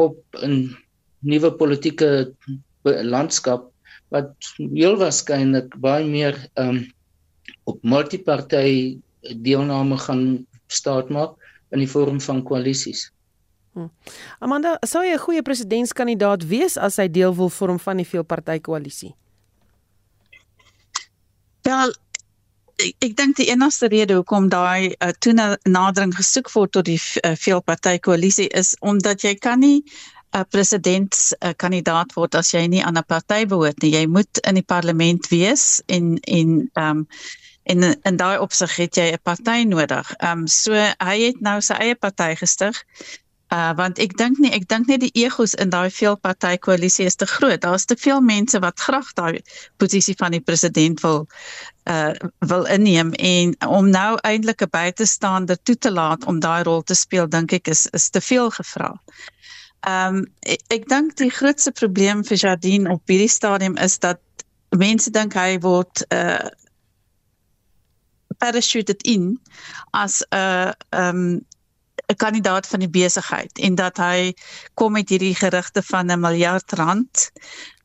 [0.00, 0.76] op 'n
[1.20, 2.32] nuwe politieke
[2.84, 3.70] landskap
[4.08, 6.86] wat heel waarskynlik baie meer um
[7.64, 8.98] op multiparty
[9.44, 11.36] deelname gaan staatmaak
[11.70, 13.10] in die vorm van koalisies.
[13.72, 13.86] Hm.
[14.38, 18.58] Amanda, sou jy 'n goeie presidentskandidaat wees as hy deel wil vorm van die veelparty
[18.58, 19.14] koalisie?
[21.62, 21.94] Wel,
[22.80, 27.34] ek, ek dink die enigste rede hoekom daai uh, toenadering gesoek word tot die uh,
[27.36, 29.82] veelparty koalisie is omdat jy kan nie
[30.30, 33.92] 'n presidentskandidaat word as jy nie aan 'n party behoort nie.
[33.98, 37.06] Jy moet in die parlement wees en en ehm um,
[37.70, 40.14] en in daai opsig het jy 'n party nodig.
[40.18, 42.84] Ehm um, so hy het nou sy eie party gestig
[43.50, 47.16] Uh want ek dink nie ek dink net die egos in daai veelparty koalisie is
[47.18, 47.58] te groot.
[47.64, 49.40] Daar's te veel mense wat graag daai
[49.82, 51.26] posisie van die president wil
[51.90, 52.14] uh
[52.52, 56.94] wil inneem en om nou eintlik 'n buitestander toe te laat om daai rol te
[56.94, 58.94] speel dink ek is is te veel gevra.
[59.80, 64.20] Ehm um, ek, ek dink die grootste probleem vir Jardine op hierdie stadium is dat
[64.76, 66.50] mense dink hy word uh
[68.38, 69.40] parachuted in
[69.90, 71.40] as 'n uh, ehm um,
[72.10, 74.34] 'n kandidaat van die besigheid en dat hy
[74.74, 77.30] kom met hierdie gerugte van 'n miljard rand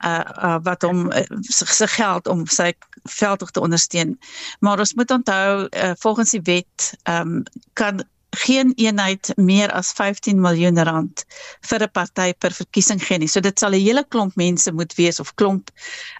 [0.05, 4.17] uh, uh wat hom uh, sy geld om sy veldtog te ondersteun.
[4.59, 8.03] Maar ons moet onthou uh, volgens die wet um, kan
[8.35, 11.25] geen eenheid meer as 15 miljoen rand
[11.69, 13.27] vir 'n party per verkiesing gee nie.
[13.27, 15.69] So dit sal 'n hele klomp mense moet wees of klomp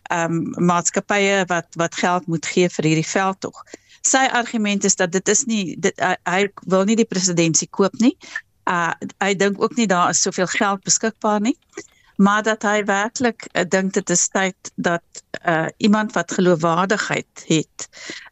[0.10, 3.64] ehm um, maatskappye wat wat geld moet gee vir hierdie veldtog
[4.06, 6.42] sy argument is dat dit is nie dit hy, hy
[6.72, 8.16] wil nie die presidentskap koop nie.
[8.70, 11.58] Uh hy dink ook nie daar is soveel geld beskikbaar nie
[12.16, 15.04] maar dat hy werklik uh, dink dit is tyd dat
[15.46, 17.88] uh, iemand wat geloofwaardigheid het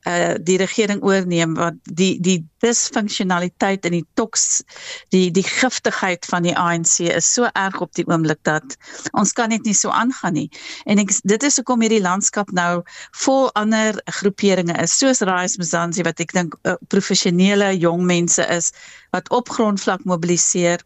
[0.08, 4.64] uh, die regering oorneem wat die die disfunksionaliteit in die toks
[5.12, 8.78] die die giftigheid van die ANC is so erg op die oomblik dat
[9.12, 10.50] ons kan net nie so aangaan nie.
[10.86, 12.84] En ek dit is hoekom hierdie landskap nou
[13.26, 18.72] vol ander groeperinge is soos Rise Mzansi wat ek dink uh, professionele jong mense is
[19.12, 20.84] wat op grondvlak mobiliseer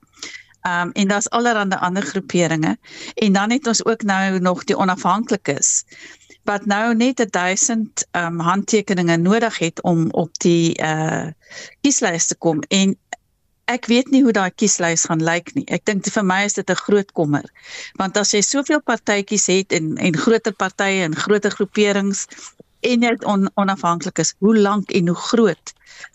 [0.67, 2.77] Um en daar's allerlei ander groeperinge
[3.15, 5.83] en dan het ons ook nou nog die onafhanklikes
[6.43, 11.27] wat nou net 1000 um handtekeninge nodig het om op die uh
[11.81, 12.97] kieslys te kom en
[13.67, 15.65] ek weet nie hoe daai kieslys gaan lyk nie.
[15.75, 17.43] Ek dink vir my is dit 'n groot kommer.
[17.99, 22.27] Want as jy soveel partytjies het en en groter partye en groter groeperings
[22.81, 25.73] en dit on, onafhanklik is, hoe lank en hoe groot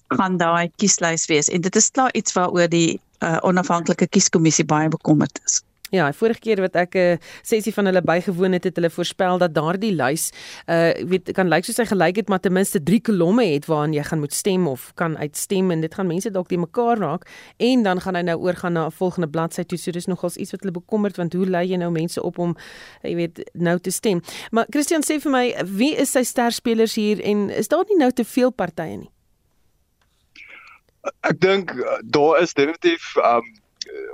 [0.09, 1.48] gaan daai kieslys wees?
[1.48, 5.63] En dit is klaar iets waaroor die uh, onafhanklike kieskommissie baie bekommerd is.
[5.93, 9.39] Ja, vorige keer wat ek 'n uh, sessie van hulle bygewoon het, het hulle voorspel
[9.39, 10.31] dat daardie lys
[10.67, 13.93] uh weet kan lyk soos hy gelyk het maar ten minste 3 kolomme het waaraan
[13.93, 17.29] jy gaan moet stem of kan uitstem en dit gaan mense dalk te mekaar raak
[17.57, 19.79] en dan gaan hy nou oorgaan na 'n volgende bladsy toe.
[19.79, 22.57] So dis nogals iets wat hulle bekommerd want hoe lei jy nou mense op om
[23.03, 24.23] jy weet nou te stem.
[24.51, 28.11] Maar Christian sê vir my, wie is sy sterspelers hier en is daar nie nou
[28.11, 29.11] te veel partye nie?
[31.29, 33.47] Ek dink uh, daar is definitief um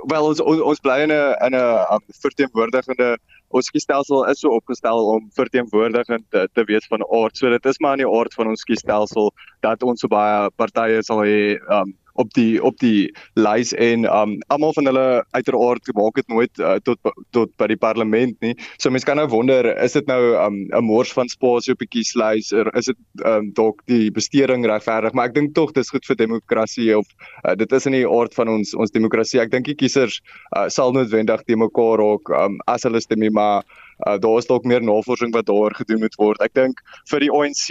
[0.09, 3.17] wel ons ons, ons bly in 'n in 'n um, verteenwoordigende
[3.49, 7.37] ons kiesstelsel is so opgestel om verteenwoordigend te, te wees van aard.
[7.37, 9.31] So dit is maar in die aard van ons kiesstelsel
[9.65, 14.37] dat ons so baie partye sal hê um op die op die lys en um
[14.53, 16.99] almal van hulle uiteraard maak dit nooit uh, tot
[17.35, 18.55] tot by die parlement nie.
[18.77, 21.91] So mense kan nou wonder is dit nou um 'n mors van spasie op die
[21.97, 25.13] kieslys of is dit um dalk die besteding regverdig?
[25.13, 27.07] Maar ek dink tog dis goed vir demokrasie of
[27.45, 29.41] uh, dit is in die aard van ons ons demokrasie.
[29.41, 30.21] Ek dink die kiesers
[30.55, 33.63] uh, sal noodwendig te mekaar raak um as hulle stem, maar
[34.07, 36.41] uh, daar is dalk meer navorsing wat daar gedoen moet word.
[36.45, 36.81] Ek dink
[37.11, 37.65] vir die ANC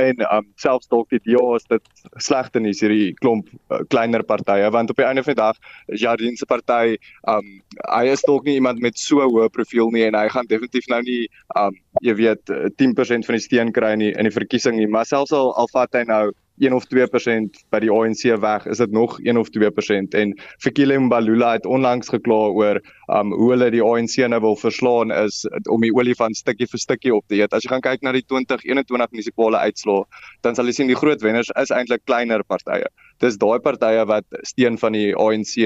[0.00, 4.70] en um, selfs dalk die DA is dit slegte nuus hierdie klomp uh, kleiner partye
[4.74, 5.58] want op die einde van die dag
[6.00, 6.96] Jardine se party
[7.30, 7.50] um
[7.88, 11.02] hy is dalk nie iemand met so hoë profiel nie en hy gaan definitief nou
[11.06, 11.24] nie
[11.60, 15.08] um jy weet 10% van die steun kry in die, in die verkiesing nie maar
[15.08, 16.24] selfs al al vat hy nou
[16.62, 20.98] 1 of 2% by die ANC weg, is dit nog 1 of 2% en Fikile
[20.98, 22.80] Mbalula het onlangs gekla oor
[23.14, 27.14] um hoe hulle die ANC nou wil verslaan is om die olifant stukkie vir stukkie
[27.14, 27.52] op te eet.
[27.52, 30.06] As jy gaan kyk na die 2021 munisipale uitslae,
[30.46, 32.86] dan sal jy sien die groot wenners is eintlik kleiner partye.
[33.20, 35.58] Dis daai partye wat steun van die ANC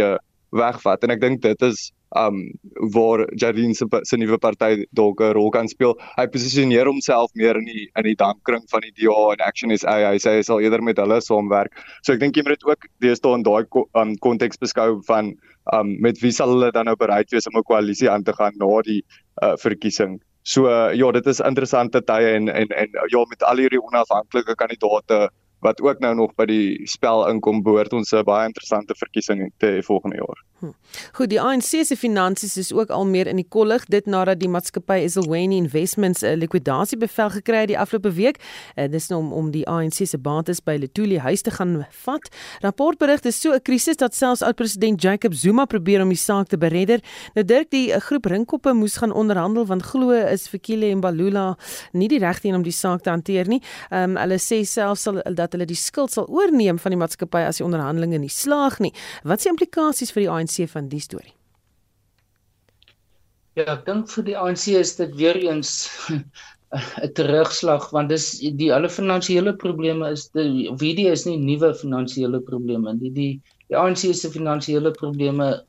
[0.56, 2.52] wegvat en ek dink dit is um
[2.94, 5.94] waar Jardine se se nuwe party dalk 'n rol kan speel.
[6.16, 10.10] Hy posisioneer homself meer in die in die dankring van die DA en Action SA.
[10.10, 11.72] Hy sê hy sal eerder met hulle saamwerk.
[12.02, 15.34] So ek dink jy moet dit ook deesdae in daai um konteks beskou van
[15.72, 18.54] um met wie sal hulle dan nou bereid wees om 'n koalisie aan te gaan
[18.56, 19.02] na die
[19.42, 20.20] uh, verkiesing.
[20.42, 24.54] So uh, ja, dit is interessante tye en en en ja, met al hierdie onafhanklike
[24.54, 25.28] kandidaate
[25.60, 29.66] wat ook nou nog by die spel inkom behoort ons 'n baie interessante verkiesing te
[29.66, 30.47] hê volgende jaar.
[30.58, 30.72] Hm.
[31.12, 34.48] Goed, die ANC se finansies is ook al meer in die kollig dit nadat die
[34.50, 38.42] maatskappy Iselwayne Investments 'n likwidasiebevel gekry het die afgelope week.
[38.74, 42.28] Uh, dis nou om om die ANC se bates by Letuli huis te gaan vat.
[42.60, 46.48] Rapport berig dis so 'n krisis dat selfs oud-president Jacob Zuma probeer om die saak
[46.48, 47.00] te beredder.
[47.34, 51.56] Nou Dirk, die eh, groep ringkoppe moes gaan onderhandel want glo is Fikile en Balula
[51.92, 53.62] nie die regte een om die saak te hanteer nie.
[53.90, 57.46] Ehm um, hulle sê selfs sal dat hulle die skuld sal oorneem van die maatskappy
[57.46, 58.92] as die onderhandelinge nie slaag nie.
[59.22, 61.34] Wat is die implikasies vir die ANC ANC van die storie?
[63.58, 65.90] Ja, ek dink vir die ANC is dit weer eens
[67.04, 72.40] 'n terugslag want dis die alle finansiële probleme is die video is nie nuwe finansiële
[72.40, 73.10] probleme nie.
[73.10, 73.32] Die
[73.68, 75.64] die ANC se finansiële probleme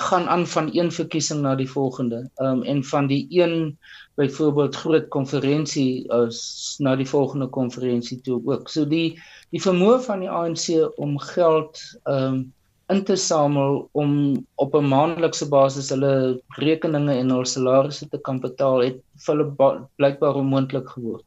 [0.00, 2.30] gaan aan van een verkiesing na die volgende.
[2.36, 3.78] Ehm um, en van die een
[4.16, 8.68] byvoorbeeld groot konferensie as na die volgende konferensie toe ook.
[8.68, 9.18] So die
[9.50, 12.48] die vermoë van die ANC om geld ehm um,
[12.90, 14.12] in te samel om
[14.54, 19.78] op 'n maandelikse basis hulle rekeninge en hul salarisse te kan betaal het vir hulle
[19.96, 21.24] blykbaar onmoontlik geword.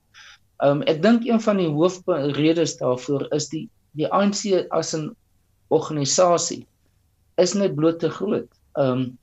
[0.63, 5.15] Um, ek dink een van die hoofredes daarvoor is die die ANC as 'n
[5.69, 6.65] organisasie
[7.37, 8.49] is net bloot te groot.
[8.77, 9.17] Um,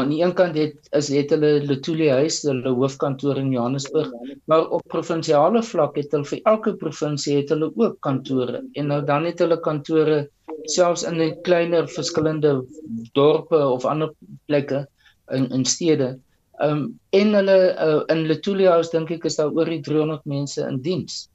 [0.00, 4.10] aan die een kant het is het hulle Letoile huis, hulle hoofkantoor in Johannesburg,
[4.50, 9.00] maar op provinsiale vlak het hulle vir elke provinsie het hulle ook kantore en nou
[9.04, 10.24] dan het hulle kantore
[10.72, 12.64] selfs in 'n kleiner verskillende
[13.12, 14.10] dorpe of ander
[14.46, 14.86] plekke
[15.30, 16.18] in in stede.
[16.58, 20.24] Ehm um, en hulle uh, in Letoile huis dink ek is daar oor die 300
[20.24, 21.28] mense in diens.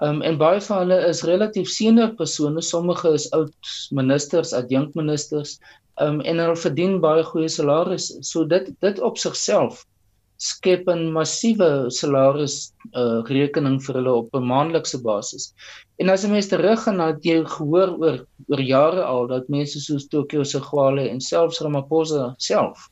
[0.00, 3.52] Ehm um, en baie van hulle is relatief senior persone, sommige is oud
[3.90, 5.58] ministers, adjunkministers,
[6.00, 8.22] um, en hulle verdien baie goeie salarisse.
[8.22, 9.84] So dit dit op sigself
[10.42, 15.52] skep 'n massiewe salaris uh, rekening vir hulle op 'n maandelikse basis.
[15.98, 18.16] En as 'n mens teruggaan na jy gehoor oor
[18.48, 22.88] oor jare al dat mense soos Tokyo se Gwale en selfs Ramaphosa self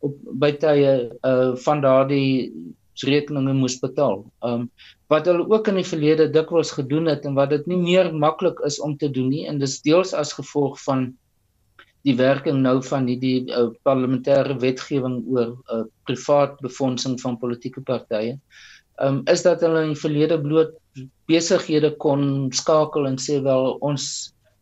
[0.00, 2.52] op by tye uh, van daardie
[3.02, 4.24] rekeninge moes betaal.
[4.42, 4.70] Um
[5.12, 8.60] wat hulle ook in die verlede dikwels gedoen het en wat dit nie meer maklik
[8.66, 11.12] is om te doen nie en dis deels as gevolg van
[12.04, 18.38] die werking nou van hierdie uh, parlementêre wetgewing oor uh, privaat befondsing van politieke partye.
[19.02, 20.74] Um is dat hulle in die verlede bloot
[21.26, 24.04] besighede kon skakel en sê wel ons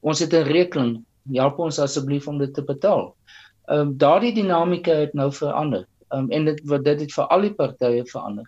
[0.00, 1.04] ons het 'n rekening,
[1.36, 3.14] help ons asseblief om dit te betaal.
[3.68, 5.84] Um daardie dinamika het nou verander.
[6.10, 8.46] Um en dit wat dit het vir al die partye verander.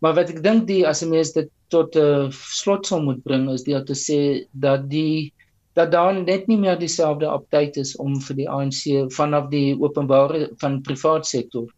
[0.00, 3.48] Maar wat ek dink die as 'n mens dit tot 'n uh, slotsom moet bring
[3.50, 5.32] is dit te sê dat die
[5.80, 10.50] dat daar net nie meer dieselfde aptyd is om vir die ANC vanaf die openbare
[10.60, 11.68] van privaat sektor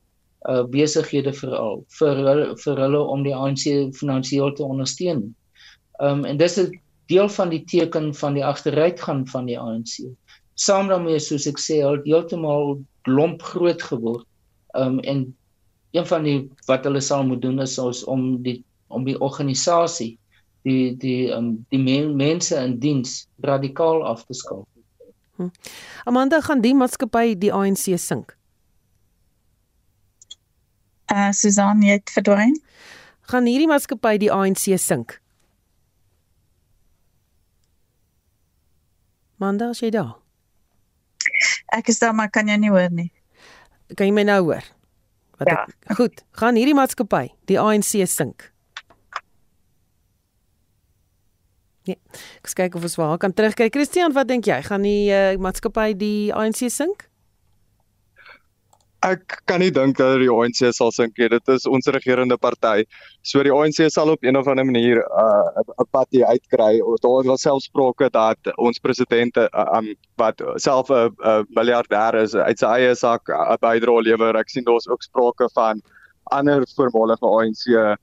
[0.51, 3.67] uh besighede veral vir hulle vir hulle om die ANC
[3.99, 5.23] finansiëel te ondersteun.
[6.03, 6.73] Um en dis 'n
[7.13, 10.03] deel van die teken van die agteruitgang van die ANC.
[10.55, 14.27] Saam daarmee soos ek sê, al heeltemal lomp groot geword.
[14.75, 15.37] Um en
[15.93, 20.19] een van die wat hulle sal moet doen is om die om die organisasie
[20.63, 24.67] die die um, die men, mense in diens radikaal af te skakel.
[25.37, 25.51] Hm.
[26.05, 28.37] Amanda gaan die maatskappy die ANC sink.
[31.13, 32.55] Uh Susan het verdwyn.
[33.33, 35.19] Gaan hierdie maatskappy die ANC sink?
[39.41, 40.15] Amanda, as jy daar?
[41.75, 43.09] Ek is daar, maar kan jy nie hoor nie.
[43.97, 44.67] Kan jy my nou hoor?
[45.41, 45.63] Wat ja.
[45.65, 48.52] ek, goed, gaan hierdie maatskappy die ANC sink?
[51.89, 51.99] Nee.
[52.43, 53.73] Ek kyk of ons wel kan terugkyk.
[53.75, 54.61] Christian, wat dink jy?
[54.69, 57.09] Gaan die uh, maatskappy die ANC sink?
[59.03, 61.27] Ek kan nie dink dat die ANC sal sink nie.
[61.33, 62.85] Dit is ons regerende party.
[63.27, 66.79] So die ANC sal op een of ander manier 'n uh, 'n party uitkry.
[67.03, 69.91] Daar was selfs sprake dat ons president uh, um,
[70.23, 74.39] wat self 'n uh, miljardêr is uit sy eie sak 'n uh, bydrae lewer.
[74.39, 75.83] Ek sien daar's ook sprake van
[76.31, 77.97] ander voormalige ANC uh,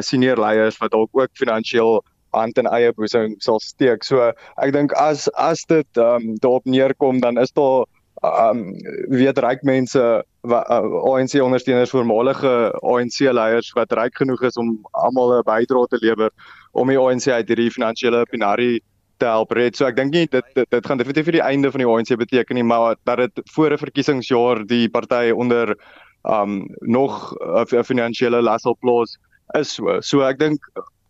[0.00, 4.04] senior leiers wat dalk ook finansiëel hand in eie boesem sal steek.
[4.04, 7.84] So ek dink as as dit ehm um, daarop neerkom dan is daar
[8.22, 14.78] ehm um, weet ryk mense ANC ondersteuners voormalige ANC leiers wat ryk genoeg is om
[14.92, 16.30] almal 'n bydrae te lewer
[16.72, 18.82] om die ANC uit hierdie finansiële penarie
[19.18, 19.76] te help red.
[19.76, 22.16] So ek dink nie dit dit, dit gaan definitief vir die einde van die ANC
[22.18, 25.76] beteken nie, maar dat dit voor 'n verkiesingsjaar die party onder
[26.24, 29.18] um nog 'n finansiële las sal plaas
[29.58, 30.00] is so.
[30.00, 30.60] So ek dink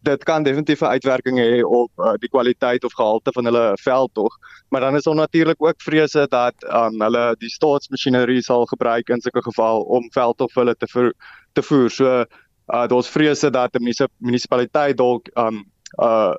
[0.04, 4.38] dit kan definitief 'n uitwerking hê op uh, die kwaliteit of gehalte van hulle veldtog,
[4.68, 9.20] maar dan is daar natuurlik ook vrese dat um, hulle die staatsmasjinerie sal gebruik in
[9.20, 11.12] sulke geval om veldtog vir hulle te voer,
[11.52, 11.90] te voer.
[11.90, 12.24] So
[12.66, 15.64] uh, daar's vrese dat 'n munisipaliteit dalk um
[16.02, 16.34] uh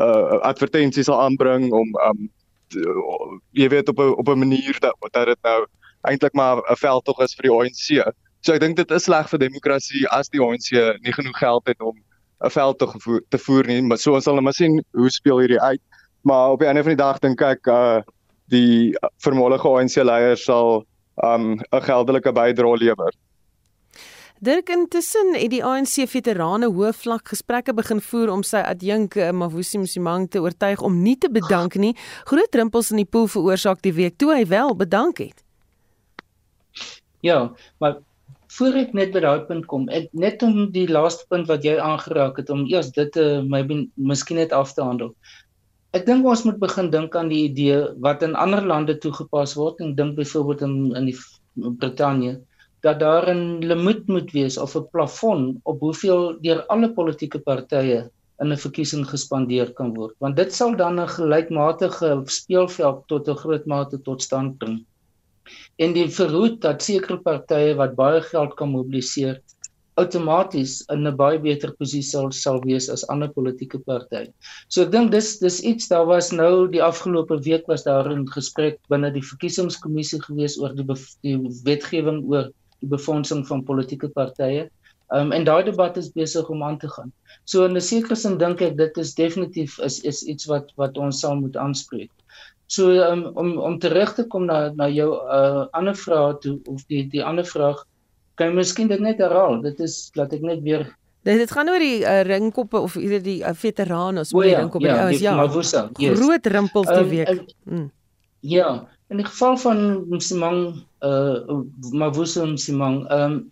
[0.00, 2.30] uh advertensies sal aanbring om um
[3.50, 5.66] jy weet op 'n op 'n manier dat dat dit nou
[6.00, 8.12] eintlik maar 'n veldtog is vir die ANC.
[8.40, 10.70] So ek dink dit is sleg vir demokrasie as die ANC
[11.02, 11.96] nie genoeg geld het om
[12.44, 15.38] 'n veld te gevoer, te voer nie, maar so ons sal net sien hoe speel
[15.38, 15.80] hierdie uit.
[16.22, 18.00] Maar op die einde van die dag dink ek uh
[18.52, 18.92] die
[19.24, 20.84] voormalige ANC leiers sal
[21.16, 23.12] um 'n geldelike bydrae lewer.
[24.44, 29.78] Dirk intussen het die ANC veterane hoofvlak gesprekke begin voer om sy adjunk uh, Mavusi
[29.78, 31.94] Msimang te oortuig om nie te bedank nie.
[32.24, 35.44] Groot drempels in die pool veroorsaak die week toe hy wel bedank het.
[37.24, 38.02] Ja, maar
[38.54, 41.74] voor ek net by daai punt kom, ek net om die laaste punt wat jy
[41.82, 45.14] aangeraak het om eers dit te maybe miskien net af te handel.
[45.94, 49.82] Ek dink ons moet begin dink aan die idee wat in ander lande toegepas word
[49.82, 51.18] en dink byvoorbeeld in in die
[51.80, 52.40] Brittanje
[52.84, 58.10] dat daar 'n limiet moet wees of 'n plafon op hoeveel deur alle politieke partye
[58.40, 63.40] in 'n verkiesing gespandeer kan word want dit sal dan 'n gelykmatige speelveld tot 'n
[63.42, 64.84] groot mate tot stand bring
[65.78, 69.40] en die verhoed dat sekere partye wat baie geld kan mobiliseer
[70.00, 74.32] outomaties in 'n baie beter posisie sal sal wees as ander politieke partye.
[74.68, 78.26] So ek dink dis dis iets daar was nou die afgelope week was daar 'n
[78.36, 80.86] gesprek binne die verkiesingskommissie gewees oor die,
[81.22, 84.68] die wetgewing oor die befondsing van politieke partye.
[85.12, 87.12] Um, en daai debat is besig om aan te gaan.
[87.44, 90.98] So in 'n sekere sin dink ek dit is definitief is is iets wat wat
[90.98, 92.10] ons sal moet aanspreek.
[92.66, 96.84] So um, om om terug te kom na na jou uh, ander vraag toe of
[96.88, 97.84] die die ander vraag
[98.34, 99.60] kan jy miskien dit net herhaal?
[99.62, 100.88] Dit is laat ek net weer
[101.24, 104.52] Dit dit gaan oor die uh, ringkoppe of eerder die uh, veterane of oor die
[104.52, 105.36] ja, ringkoppe ja, die ouens ja.
[105.38, 106.18] Mavusa, yes.
[106.18, 107.54] Groot rimpels die um, week.
[107.64, 107.86] Mm.
[108.44, 108.68] Ja,
[109.08, 109.80] in die geval van
[110.12, 110.60] Msimang
[111.04, 111.60] uh
[111.92, 113.42] Mavusa Msimang, ehm um,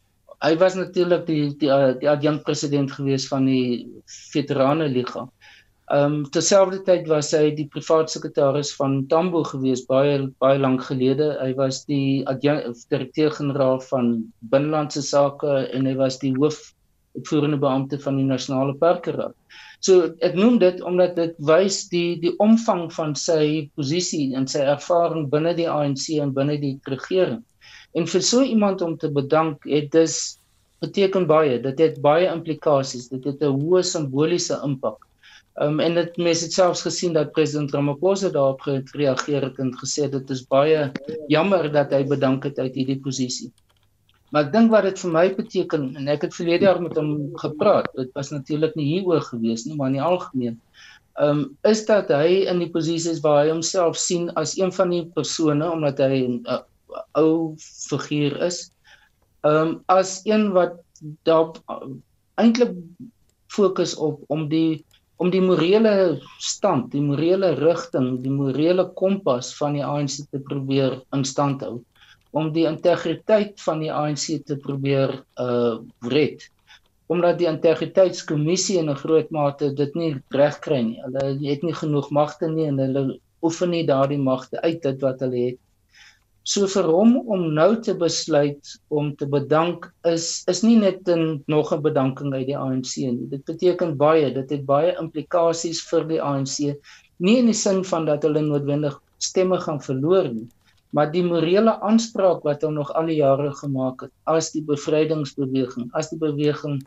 [0.42, 3.88] hy was natuurlik die die uh, die adjunkt president gewees van die
[4.32, 5.24] veterane liga.
[5.24, 5.41] Ehm
[5.92, 11.32] um, terselfdertyd was hy die privaat sekretaris van Tambo gewees baie baie lank gelede.
[11.40, 12.24] Hy was die
[12.92, 14.14] direkteur-generaal van
[14.54, 16.60] binnelandse sake en hy was die hoof
[17.16, 19.36] uitvoerende beampte van die nasionale parkeraad.
[19.82, 24.62] So ek noem dit omdat dit wys die die omvang van sy posisie en sy
[24.74, 27.42] ervaring binne die ANC en binne die regering.
[27.98, 30.38] En vir so iemand om te bedank, het dis
[30.80, 31.58] beteken baie.
[31.62, 33.10] Dit het baie implikasies.
[33.12, 35.04] Dit het 'n hoë simboliese impak.
[35.60, 40.08] Um, en dit mense het selfs gesien dat president Ramaphosa daarop gereageer het en gesê
[40.08, 40.86] dit is baie
[41.28, 43.50] jammer dat hy bedank het uit hierdie posisie.
[44.32, 47.12] Maar ek dink wat dit vir my beteken en ek het verlede jaar met hom
[47.42, 50.56] gepraat, dit was natuurlik nie hieroor gewees nie, maar in die algemeen.
[51.20, 55.04] Um, is dat hy in die posisies waar hy homself sien as een van die
[55.12, 56.62] persone omdat hy 'n uh,
[57.20, 58.70] ou figuur is.
[59.44, 60.80] Um, as een wat
[61.28, 61.92] daar uh,
[62.40, 62.72] eintlik
[63.52, 64.80] fokus op om die
[65.22, 70.98] om die morele stand, die morele rigting, die morele kompas van die ANC te probeer
[71.14, 71.76] in stand hou,
[72.34, 75.78] om die integriteit van die ANC te probeer uh
[76.10, 76.48] red.
[77.12, 81.00] Omdat die integriteitskommissie in 'n groot mate dit nie reg kry nie.
[81.04, 85.20] Hulle het nie genoeg magte nie en hulle oefen nie daardie magte uit dit wat
[85.20, 85.58] hulle het
[86.42, 91.44] So vir hom om nou te besluit om te bedank is is nie net 'n
[91.46, 93.28] nog 'n bedanking uit die ANC nie.
[93.30, 96.74] Dit beteken baie, dit het baie implikasies vir die ANC,
[97.20, 100.48] nie in die sin van dat hulle noodwendig stemme gaan verloor nie,
[100.90, 105.90] maar die morele aanspraak wat hulle nog al die jare gemaak het as die bevrydingsbeweging,
[105.94, 106.82] as die beweging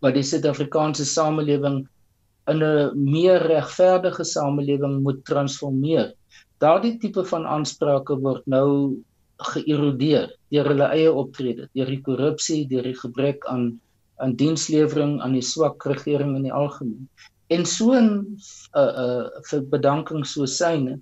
[0.00, 1.88] wat die Suid-Afrikaanse samelewing
[2.46, 6.14] in 'n meer regverdige samelewing moet transformeer
[6.60, 8.96] daardie tipe van aansprake word nou
[9.50, 13.80] geërodeer deur hulle eie optrede, deur die korrupsie, deur die gebrek aan
[14.20, 17.06] aan dienslewering aan die swak regering in die algemeen.
[17.48, 18.36] En so 'n
[18.76, 21.00] uh uh vir bedanking so syne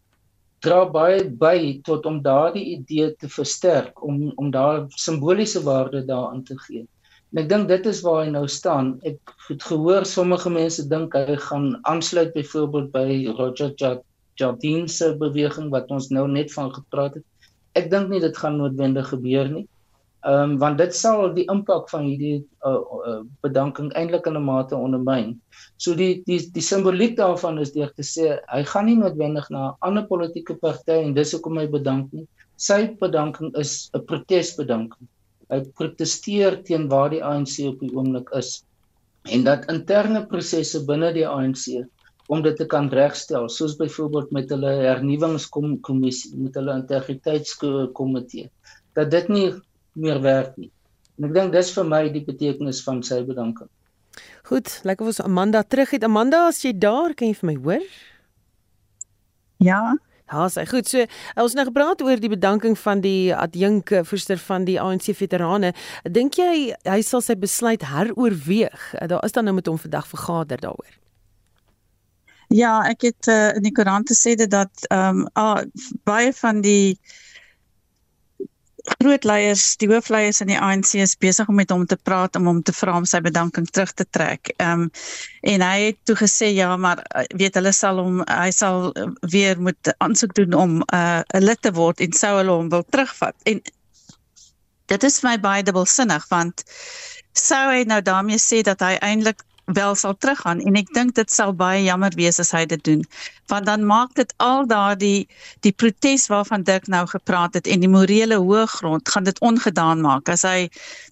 [0.62, 6.44] dra baie by tot om daardie idee te versterk om om daar simboliese waarde daarin
[6.44, 6.86] te gee.
[7.32, 9.00] En ek dink dit is waar hy nou staan.
[9.02, 14.02] Ek het gehoor sommige mense dink hy gaan aansluit byvoorbeeld by Roger Jack
[14.38, 17.24] Jardine se beweging wat ons nou net van gepraat het.
[17.78, 19.66] Ek dink nie dit gaan noodwendig gebeur nie.
[20.26, 22.78] Ehm um, want dit sal die impak van hierdie uh,
[23.08, 25.36] uh, bedanking eintlik in 'n mate ondermyn.
[25.76, 29.68] So die die die simboliek daarvan is deur te sê hy gaan nie noodwendig na
[29.68, 32.26] 'n ander politieke party en dis hoekom hy bedank nie.
[32.56, 35.06] Sy bedanking is 'n protesbedanking.
[35.50, 38.64] Hy proteseer teen waar die ANC op die oomblik is
[39.30, 41.86] en dat interne prosesse binne die ANC
[42.28, 48.50] om dit te kan regstel soos byvoorbeeld met hulle hernuwingskommissie met hulle integriteitskomitee
[48.98, 49.48] dat dit nie
[49.98, 50.70] meer werk nie
[51.18, 53.70] en ek dink dis vir my die betekenis van sy bedanking
[54.48, 56.02] Goed, lyk of ons Amanda terug het.
[56.02, 57.82] Amanda, as jy daar, kan jy vir my hoor?
[59.62, 59.80] Ja.
[60.28, 60.88] Ja, sy goed.
[60.88, 61.06] So,
[61.40, 65.72] ons nou gepraat oor die bedanking van die adjunk voorster van die ANC veterane.
[66.04, 68.90] Dink jy hy sal sy besluit heroorweeg?
[69.08, 70.98] Daar is dan nou met hom vandag vergader daaroor.
[72.48, 75.60] Ja, ek het uh, in die koerant gesê dat ehm um, ah,
[76.08, 76.96] baie van die
[78.96, 82.46] groot leiers, die hoofleiers in die ANC is besig om met hom te praat om
[82.48, 84.52] hom te vra om sy bedanking terug te trek.
[84.56, 84.90] Ehm um,
[85.52, 88.88] en hy het toe gesê ja, maar eh, weet hulle sal hom hy sal
[89.34, 92.72] weer moet aansoek doen om eh, 'n uh, lid te word en sou hulle hom
[92.72, 93.36] wil terugvat.
[93.44, 93.60] En
[94.88, 96.64] dit is vir my baie dubbelsinnig want
[97.36, 101.30] sou hy nou daarmee sê dat hy eintlik wel sal teruggaan en ek dink dit
[101.30, 103.02] sal baie jammer wees as hy dit doen.
[103.52, 105.28] Want dan maak dit al daardie
[105.66, 110.00] die protes waarvan Dirk nou gepraat het en die morele hoë grond gaan dit ongedaan
[110.04, 110.28] maak.
[110.28, 110.68] As hy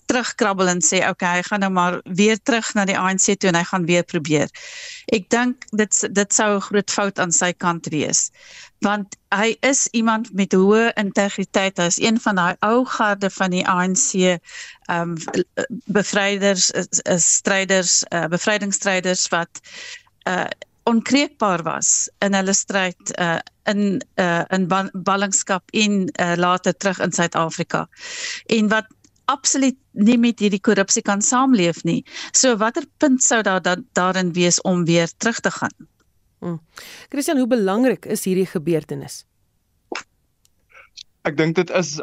[0.06, 3.58] terugkrabbel en sê okay hy gaan nou maar weer terug na die ANC toe en
[3.58, 4.50] hy gaan weer probeer.
[5.12, 8.30] Ek dink dit dit sou 'n groot fout aan sy kant wees
[8.84, 11.78] want hy is iemand met hoë integriteit.
[11.80, 15.16] Hy is een van daai ou garde van die ANC ehm um,
[15.90, 16.70] bevryders
[17.16, 19.60] stryders, uh, bevrydingsstryders wat
[20.28, 20.46] uh
[20.86, 27.12] onkreekbaar was in hulle stryd uh in uh in ballingskap en uh, later terug in
[27.12, 27.88] Suid-Afrika.
[28.46, 28.86] En wat
[29.32, 32.02] absoluut nie met hierdie korrupsie kan saamleef nie.
[32.32, 35.74] So watter punt sou daar da, daarin wees om weer terug te gaan?
[36.40, 36.60] Hmm.
[37.08, 39.24] Christian, hoe belangrik is hierdie gebeurtenis?
[41.26, 41.96] Ek dink dit is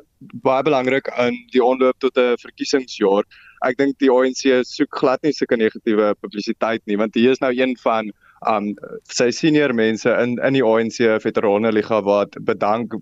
[0.44, 3.24] baie belangrik in die onloop tot 'n verkiesingsjaar.
[3.64, 7.54] Ek dink die ANC soek glad nie sulke negatiewe publisiteit nie, want hier is nou
[7.56, 8.12] een van
[8.50, 8.74] um
[9.12, 12.96] sy senior mense in in die ANC veterane liga wat bedank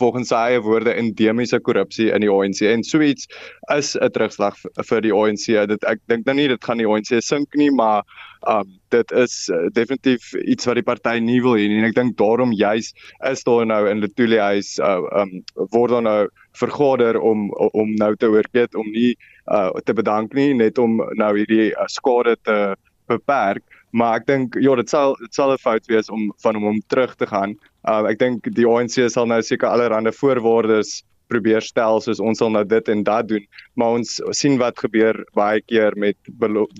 [0.00, 3.28] volgens sy eie woorde endemiese korrupsie in die ANC en so iets
[3.74, 4.56] is 'n terugslag
[4.90, 5.46] vir die ANC.
[5.68, 8.04] Dit ek dink nou nie dit gaan die ANC sink nie, maar
[8.46, 11.78] um dit is uh, definitief iets wat die party nie wil hê nie.
[11.78, 12.92] En ek dink daarom juis
[13.30, 16.28] is daar nou in Letuli huis uh, um word dan nou
[16.58, 19.16] vergader om om nou te oorkeet om nie
[19.52, 22.76] uh, te bedank nie net om nou hierdie uh, skade te
[23.08, 26.66] beperk maar ek dink ja dit sal dit sal 'n fout wees om van hom
[26.74, 27.56] om terug te gaan.
[27.88, 32.50] Uh ek dink die ANC sal nou seker allerlei voorwaardes probeer stel soos ons sal
[32.50, 33.44] nou dit en dat doen,
[33.76, 36.16] maar ons sien wat gebeur baie keer met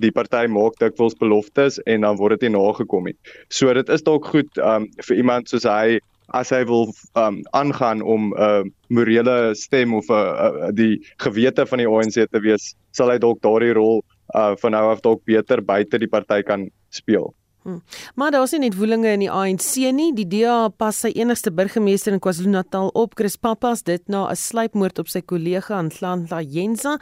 [0.00, 3.16] die party maak dikwels beloftes en dan word dit nie nagekom nie.
[3.50, 6.00] So dit is dalk goed um vir iemand soos hy
[6.36, 11.00] as hy wil um aangaan om 'n uh, morele stem of 'n uh, uh, die
[11.18, 14.04] gewete van die ANC te wees, sal hy dalk daardie rol
[14.36, 17.34] uh van nou af dalk beter buite die party kan speel.
[17.68, 17.82] Hmm.
[18.14, 20.12] Maar daar is nie net woelinge in die ANC nie.
[20.16, 24.98] Die DA pas sy enigste burgemeester in KwaZulu-Natal op, Chris Pappas, dit na 'n sluipmoord
[24.98, 26.98] op sy kollega aan Nhlanhla Jenza.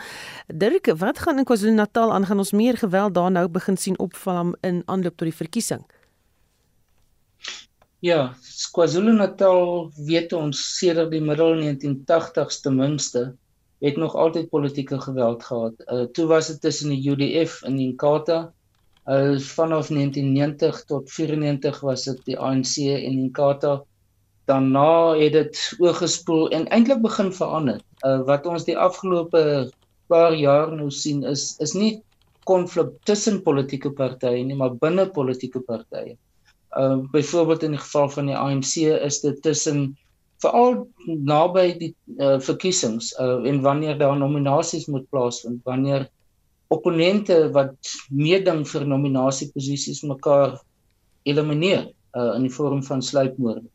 [0.48, 2.26] Dirk, wat gaan in KwaZulu-Natal aan?
[2.26, 5.84] Gaan ons meer geweld daar nou begin sien opval in aanloop tot die verkiesing?
[8.00, 8.34] Ja,
[8.72, 13.36] KwaZulu-Natal weet ons sedert die middel 1980s ten minste
[13.80, 15.74] het nog altyd politieke geweld gehad.
[15.86, 18.52] Uh toe was dit tussen die UDF en die Inkatha
[19.06, 23.84] Uh vanaf 1990 tot 94 was dit die ANC en Inkatha.
[24.50, 27.78] Daarna het dit oorgespoel en eintlik begin verander.
[28.02, 29.70] Uh wat ons die afgelope
[30.10, 32.02] paar jaar nou sien is is nie
[32.50, 36.16] konflik tussen politieke partye nie, maar binne politieke partye.
[36.74, 39.92] Uh byvoorbeeld in die geval van die ANC is dit tussen
[40.46, 46.08] veral naby die uh, verkiesings uh en wanneer daar nominasies moet plaasvind, wanneer
[46.68, 47.76] opponente wat
[48.10, 50.58] meeding vir nominasieposisies mekaar
[51.26, 51.86] elimineer
[52.16, 53.66] uh, in die vorm van sluipmoorde.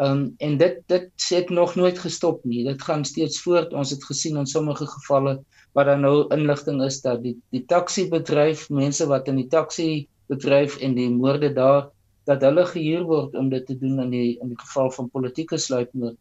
[0.00, 2.64] Um en dit dit het nog nooit gestop nie.
[2.64, 3.74] Dit gaan steeds voort.
[3.76, 5.40] Ons het gesien in sommige gevalle
[5.76, 10.08] waar daar nou inligting is dat die die taxi bedryf, mense wat in die taxi
[10.32, 11.90] bedryf en die moorde daar
[12.30, 15.58] dat hulle gehuur word om dit te doen in die in die geval van politieke
[15.58, 16.18] sluipmoord.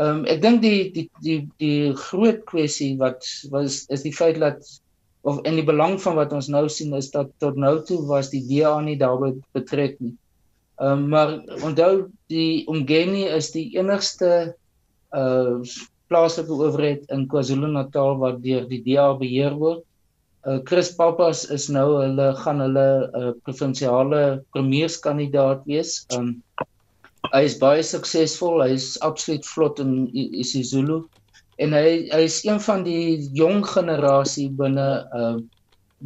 [0.00, 4.60] Um ek dink die die die die groot kwessie wat was is die feit dat
[5.26, 8.30] of in die belang van wat ons nou sien is dat tot nou toe was
[8.30, 10.14] die DA nie daarbey betrek nie.
[10.76, 11.32] Ehm um, maar
[11.64, 14.54] onthou die Umgeni is die enigste
[15.16, 15.60] uh
[16.06, 19.82] plaaslike owerheid in KwaZulu-Natal wat deur die DA beheer word.
[20.46, 22.86] Uh Chris Pappas is nou hulle gaan hulle
[23.18, 26.04] uh, provinsiale premierskandidaat wees.
[26.14, 26.36] Um,
[27.32, 28.62] hy is baie suksesvol.
[28.62, 31.00] Hy is absoluut vlot in isiZulu.
[31.58, 35.36] En hy hy is een van die jong generasie binne uh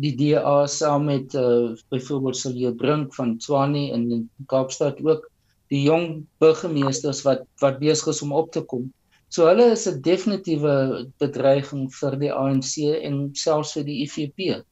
[0.00, 5.26] die DA saam met uh byvoorbeeld Silje Brink van Tswane in Kaapstad ook
[5.68, 8.88] die jong burgemeesters wat wat besig is om op te kom.
[9.30, 14.62] So hulle is 'n definitiewe bedreiging vir die ANC en selfs vir die IFP.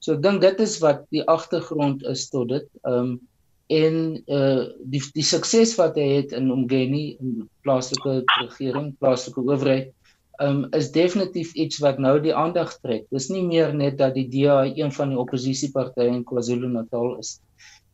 [0.00, 2.66] So ek dink dit is wat die agtergrond is tot dit.
[2.84, 3.20] Um
[3.68, 9.92] en uh die die sukses wat hy het in Umgeni in plaaslike regering, plaaslike owerheid
[10.40, 13.06] um, is definitief iets wat nou die aandag trek.
[13.14, 17.38] Dis nie meer net dat die DA een van die oppositiepartye in KwaZulu-Natal is.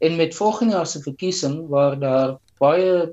[0.04, 3.12] En met volgende jaar se verkiesing waar daar baie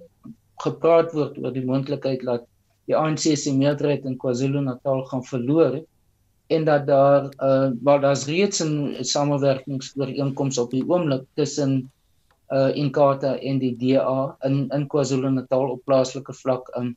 [0.62, 2.46] gepraat word oor die moontlikheid dat
[2.90, 5.82] die ANC se meerderheid in KwaZulu-Natal gaan verloor
[6.52, 11.92] en dat daar uh waar daar's reeds 'n samewerkingsooreenkoms op die oomblik tussen
[12.50, 16.96] uh Inkatha en die DA in in KwaZulu-Natal op plaaslike vlak um,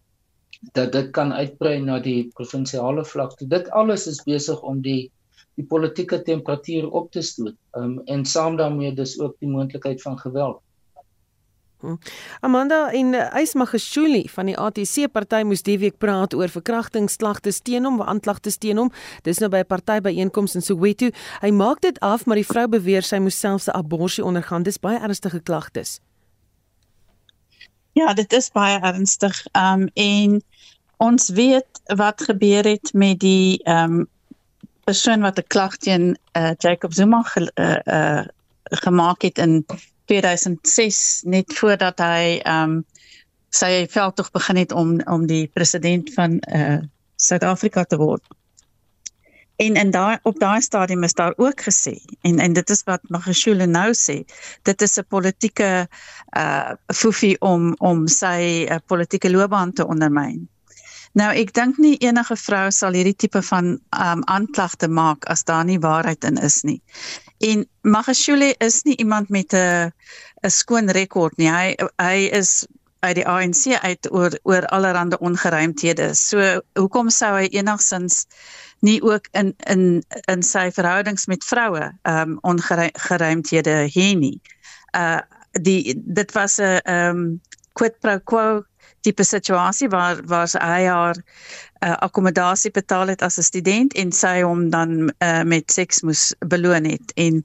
[0.73, 3.37] dat dit kan uitbrei na die provinsiale vlak.
[3.39, 5.11] Dit alles is besig om die
[5.55, 7.55] die politieke temperatuur op te stoot.
[7.79, 10.59] Um en saam daarmee dis ook die moontlikheid van geweld.
[12.41, 18.01] Amanda en Ysmagashuli van die ATC party moes die week praat oor verkrachtingsklagtes teen hom,
[18.03, 18.93] aanklagtes teen hom.
[19.23, 21.11] Dis nou by 'n party byeenkoms in Soweto.
[21.41, 24.63] Hy maak dit af, maar die vrou beweer sy moes selfs 'n abortus ondergaan.
[24.63, 26.01] Dis baie ernstige klagtes.
[27.93, 29.47] Ja, dit is baie ernstig.
[29.53, 30.43] Um en
[30.97, 34.07] ons weet wat gebeur het met die um
[34.85, 38.25] persoon wat 'n klag teen uh, Jacob Zuma ge, uh, uh,
[38.65, 39.67] gemaak het in
[40.05, 42.85] 2006 net voordat hy ehm um,
[43.55, 46.81] sy veldtog begin het om om die president van eh uh,
[47.17, 48.25] Suid-Afrika te word.
[49.57, 53.01] En en daai op daai stadium is daar ook gesê en en dit is wat
[53.09, 54.25] Magashule nou sê,
[54.63, 55.89] dit is 'n politieke
[56.37, 60.49] uh, foefie om om sy uh, politieke loopbaan te ondermyn.
[61.15, 65.65] Nou ek dink nie enige vrou sal hierdie tipe van um aanklagte maak as daar
[65.65, 66.81] nie waarheid in is nie.
[67.39, 69.93] En Magashule is nie iemand met 'n
[70.43, 71.51] 'n skoon rekord nie.
[71.51, 72.67] Hy hy is
[73.01, 76.15] uit die ANC uit oor oor allerlei ongeruimthede.
[76.15, 78.27] So hoekom sou hy enigsins
[78.81, 84.41] nie ook in in in sy verhoudings met vroue um ongeruimthede hê nie.
[84.97, 85.21] Uh
[85.63, 87.41] die dit was 'n um
[87.73, 88.65] quid pro quo
[89.05, 94.41] tipe situasie waar waar sy haar uh, akkommodasie betaal het as 'n student en sy
[94.43, 97.43] hom dan uh, met seks moes beloon het en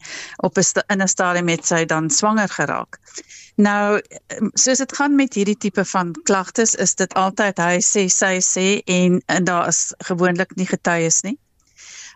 [0.48, 3.00] op 'n in 'n stadium met sy dan swanger geraak.
[3.56, 4.02] Nou
[4.54, 8.68] soos dit gaan met hierdie tipe van klagtes is dit altyd hy sê sy sê
[8.86, 11.38] en en daar is gewoonlik nie getuies nie.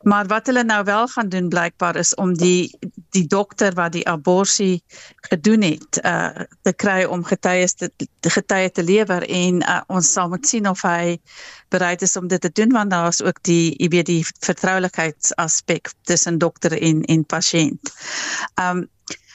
[0.03, 2.77] Maar wat hulle nou wel gaan doen blykbaar is om die
[3.09, 4.81] die dokter wat die abortus
[5.29, 7.89] gedoen het, uh te kry om getuies te
[8.21, 11.17] getuie te lewer en uh, ons sal moet sien of hy
[11.69, 15.93] bereid is om dit te doen want daar is ook die jy weet die vertroulikheidsaspek
[16.01, 17.93] tussen dokter en en pasiënt.
[18.59, 18.87] Um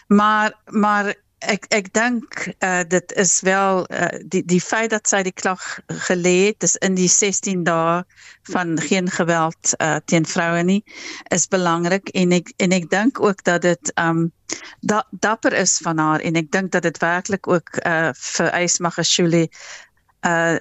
[0.08, 5.22] maar maar ek ek dink uh, dit is wel uh, die die feit dat sy
[5.22, 5.62] die klag
[6.08, 8.02] gelê het is in die 16 dae
[8.50, 10.82] van geen geweld uh, teen vroue nie
[11.34, 12.10] is belangrik.
[12.18, 14.30] En ek en ek dink ook dat dit um
[14.80, 16.20] da, dapper is van haar.
[16.20, 19.46] En ek dink dat dit werklik ook uh, vir Ysmagashule
[20.26, 20.58] uh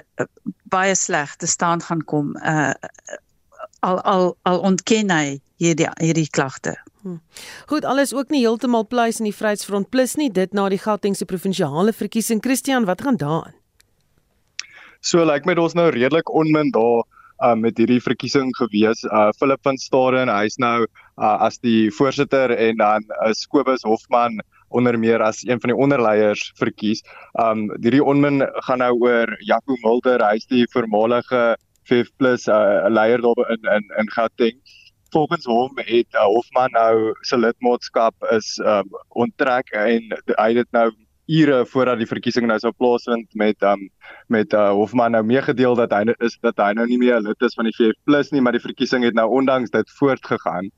[0.69, 2.73] baie sleg te staan gaan kom uh
[3.79, 6.75] al al al ontken hy hierdie hierdie klagte.
[7.03, 7.19] Hm.
[7.67, 11.25] Goed, alles ook nie heeltemal pleis in die Vryheidsfront plus nie, dit na die Gautengse
[11.25, 12.41] provinsiale verkiesing.
[12.43, 13.55] Christian, wat gaan daaraan?
[15.01, 17.05] So lyk like my ons nou redelik onmin daar
[17.43, 19.03] uh, met hierdie verkiesing gewees.
[19.07, 23.85] Uh Philip van Staden, hy's nou uh, as die voorsitter en dan is uh, Kobus
[23.85, 27.03] Hofman onder meer as een van die onderleiers verkies.
[27.39, 31.55] Um hierdie onmin gaan nou oor Jaco Mulder, hy's die voormalige
[31.87, 34.59] 5+ uh, leier daar in in in Gauteng.
[35.09, 40.91] Volgens hom het uh, Hofman nou se lidmaatskap is um onttrek en hy het nou
[41.27, 43.89] ure voordat die verkiesing nou sou plaasvind met um
[44.31, 47.55] met uh, Hofman nou meegedeel dat hy is dat hy nou nie meer lid is
[47.55, 50.71] van die VF+ nie maar die verkiesing het nou ondanks dit voortgegaan.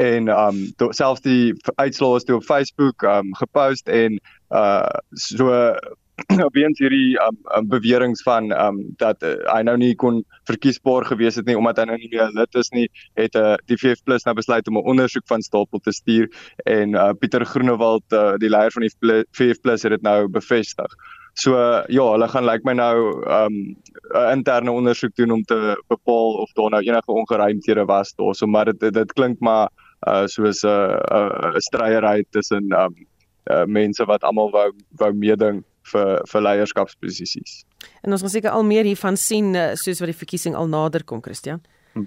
[0.00, 4.20] En um to, selfs die uitslae is toe op Facebook um gepost en
[4.52, 5.74] uh so
[6.56, 11.38] weens hierdie um, um, beweringe van um dat uh, hy nou nie kon verkiesbaar gewees
[11.40, 12.86] het nie omdat hy nou nie meer lid is nie,
[13.18, 16.30] het uh, die VF+ nou besluit om 'n ondersoek van stapel te stuur
[16.70, 20.94] en uh, Pieter Groenewald uh, die leier van die VF+ het dit nou bevestig.
[21.34, 21.58] So
[21.90, 23.74] ja, hulle gaan lyk like my nou um
[24.14, 28.34] 'n interne ondersoek doen om te bepaal of daar nou enige ongeruimthede was daar.
[28.34, 29.68] So maar dit dit klink maar
[30.06, 32.94] uh, soos 'n uh, 'n uh, stryery tussen um
[33.50, 37.62] uh, mense wat almal wou wou meeding vir vir leierskapsposisies.
[38.02, 41.04] En ons gaan seker al meer hiervan sien eh, soos wat die verkiesing al nader
[41.04, 41.62] kom, Christian.
[41.94, 42.06] Hm.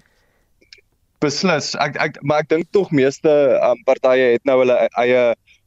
[1.23, 1.73] Beslis.
[1.84, 5.21] Ek ek maar ek dink tog meeste um, partye het nou hulle eie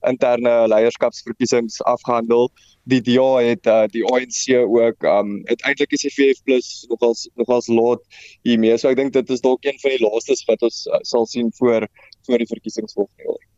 [0.09, 2.49] interne leierskapsverkiesings afgehandel.
[2.91, 6.41] Die DA het uh, die ANC ook um uiteindelik is die VF+
[6.89, 8.03] nogals nogals laat
[8.49, 8.79] hiermee.
[8.79, 11.53] So ek dink dit is dalk een van die laastes wat ons uh, sal sien
[11.61, 11.87] voor
[12.27, 13.50] voor die verkiesings volgende jaar.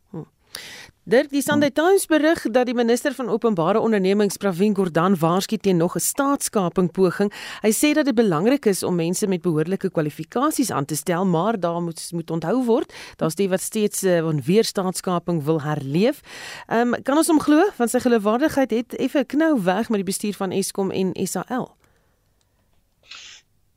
[1.05, 5.76] Dirk, die Sunday Times berig dat die minister van openbare ondernemings Pravin Gordhan waarsku teen
[5.76, 7.32] nog 'n staatskaping poging.
[7.62, 11.61] Hy sê dat dit belangrik is om mense met behoorlike kwalifikasies aan te stel, maar
[11.61, 16.20] daar moet moet onthou word, daar's die wat steeds uh, weer staatskaping wil herleef.
[16.68, 20.12] Ehm um, kan ons hom glo want sy geloofwaardigheid het effe knou weg met die
[20.12, 21.76] bestuur van Eskom en SAL.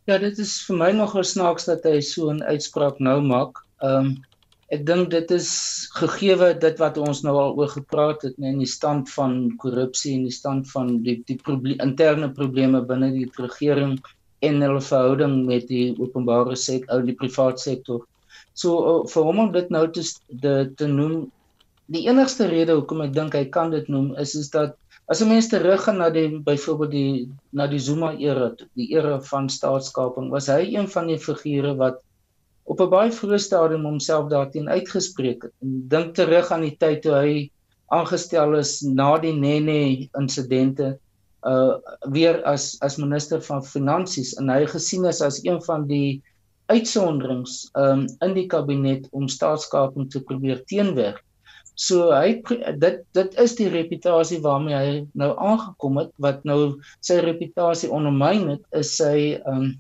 [0.06, 3.66] Ja, dit is vir my nogal snaaks dat hy so 'n uitspraak nou maak.
[3.82, 4.26] Ehm um,
[4.74, 5.50] Ek dink dit is
[5.94, 10.16] gegeewe dit wat ons nou al oor gepraat het nee, in die stand van korrupsie
[10.18, 14.00] en die stand van die die proble interne probleme binne die regering
[14.46, 18.02] en hulle verhouding met die openbare sektor, die private sektor.
[18.58, 21.28] So uh, vir hom om dit nou te de, te noem
[21.94, 24.74] die enigste rede hoekom ek dink hy kan dit noem is is dat
[25.14, 29.50] as 'n mens teruggaan na die byvoorbeeld die na die Zuma era, die era van
[29.50, 32.02] staatskaping, was hy een van die figure wat
[32.66, 35.54] op 'n baie vroeë stadium homself daarteen uitgespreek het.
[35.62, 37.34] En dink terug aan die tyd toe hy
[37.94, 40.96] aangestel is na die Nene insidente
[41.46, 41.78] uh
[42.10, 46.22] weer as as minister van finansies en hy gesien is as een van die
[46.74, 51.22] uitsonderings um in die kabinet om staatskaping te probeer teenwerk.
[51.76, 52.42] So hy
[52.82, 58.48] dit dit is die reputasie waarmee hy nou aangekom het wat nou sy reputasie ondermyn
[58.56, 59.76] het is sy um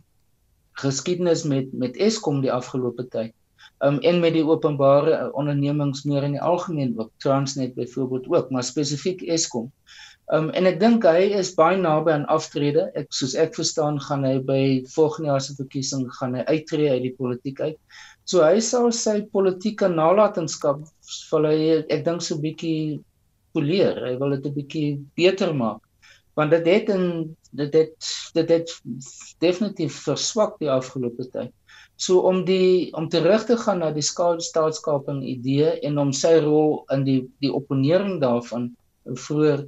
[0.82, 3.34] geskiedenis met met Eskom die afgelope tyd.
[3.84, 8.64] Um en met die openbare ondernemings meer in die algemeen ook Transnet byvoorbeeld ook, maar
[8.64, 9.72] spesifiek Eskom.
[10.34, 12.88] Um en ek dink hy is baie naby aan aftrede.
[12.98, 14.62] Ek soos ek verstaan gaan hy by
[14.96, 17.78] volgende jaar se verkiesing gaan hy uittreë uit die politiek uit.
[18.26, 20.82] So hy sal sy politieke nalatenskap
[21.32, 23.02] wil hy ek dink so bietjie
[23.54, 24.02] poleer.
[24.08, 25.82] Hy wil dit 'n bietjie beter maak.
[26.36, 28.72] Want dit het en dit het dit het
[29.44, 31.54] definitief verswak die afgelope tyd.
[31.96, 36.84] So om die om terug te gaan na die staatskaping idee en om sy rol
[36.92, 38.74] in die die opponering daarvan
[39.28, 39.66] vroeër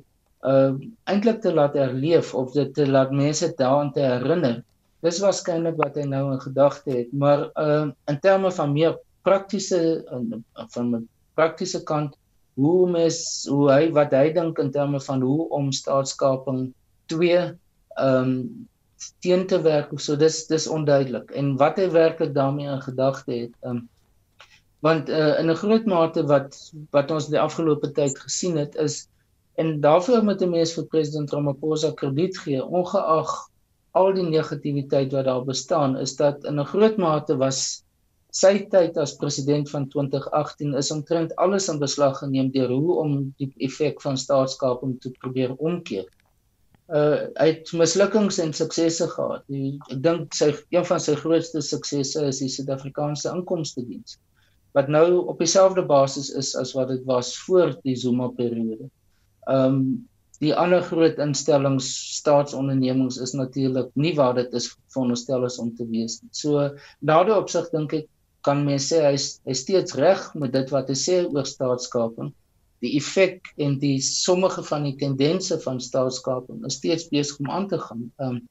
[0.48, 0.76] uh
[1.10, 4.64] eintlik te laat herleef of dit te laat mense daaraan te herinner.
[5.06, 10.04] Dis waarskynlik wat hy nou in gedagte het, maar uh in terme van meer praktiese
[10.74, 12.18] van 'n praktiese kant
[12.58, 13.18] hoe mes
[13.50, 16.74] hoe hy wat hy dink in terme van hoe om staatskaping
[17.14, 17.56] 2
[18.00, 18.68] um
[19.22, 23.54] teen te werk so dis dis onduidelik en wat hy werklik daarmee in gedagte het
[23.62, 23.90] um
[24.86, 26.58] want uh, in 'n groot mate wat
[26.92, 29.08] wat ons die afgelope tyd gesien het is
[29.58, 33.32] En daarvoor moet 'n mens vir president Ramaphosa krediet gee, ongeag
[33.92, 37.84] al die negativiteit wat daar bestaan, is dat in 'n groot mate was
[38.42, 43.34] sy tyd as president van 2018 is omtrent alles in beslag geneem deur hoe om
[43.38, 46.06] die effek van staatskaping te probeer omkeer.
[46.88, 49.44] Uh het mislukkings en suksesse gehad.
[49.52, 54.16] Die, ek dink sy een van sy grootste suksesse is die Suid-Afrikaanse Inkomste Diens
[54.78, 58.92] wat nou op dieselfde basis is as wat dit was voor die Zuma periode.
[59.48, 59.82] Ehm um,
[60.38, 61.88] die ander groot instellings
[62.20, 66.20] staatsondernemings is natuurlik nie waar dit is veronderstel is om te wees.
[66.30, 66.68] So
[67.10, 68.06] daardie opsig dink ek
[68.46, 72.30] kan mens sê hy hy steeds reg met dit wat hy sê oor staatskaping.
[72.80, 77.68] Die effek en die sommige van die tendense van staatskaping is steeds besig om aan
[77.68, 78.12] te gaan.
[78.18, 78.46] Ehm um,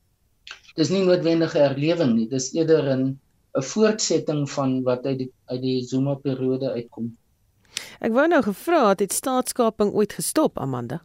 [0.77, 3.19] dis nie noodwendige herlewing nie, dis eerder 'n
[3.57, 7.17] 'n voortsetting van wat uit die uit die Zuma periode uitkom.
[8.01, 11.03] Ek wou nou gevra het het staatskaping ooit gestop Amanda?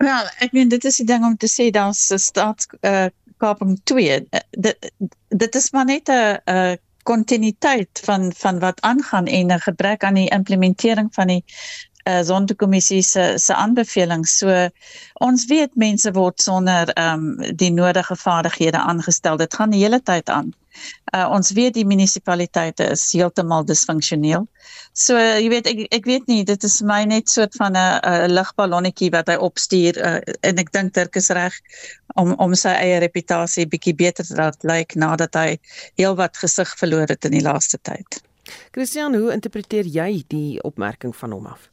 [0.00, 4.20] Wel, ek meen dit is die ding om te sê daar's 'n staatskaping uh, 2.
[4.20, 4.92] Uh, dit
[5.28, 10.14] dit is maar net 'n 'n kontinuïteit van van wat aangaan en 'n gebrek aan
[10.14, 11.44] die implementering van die
[12.08, 14.38] uh, sondekommissie se se aanbevelings.
[14.38, 14.68] So
[15.14, 19.36] ons weet mense word sonder ehm um, die nodige vaardighede aangestel.
[19.36, 20.52] Dit gaan die hele tyd aan.
[21.14, 24.46] Uh, ons weet die munisipaliteite is heeltemal disfunksioneel.
[24.94, 28.34] So jy weet ek ek weet nie dit is my net soort van 'n 'n
[28.34, 31.54] ligballonnetjie wat hy opstuur uh, en ek dink Dirk is reg
[32.14, 35.58] om om sy eie reputasie bietjie beter te laat lyk nadat hy
[35.98, 38.22] heelwat gesig verloor het in die laaste tyd.
[38.72, 41.70] Christian, hoe interpreteer jy die opmerking van hom af?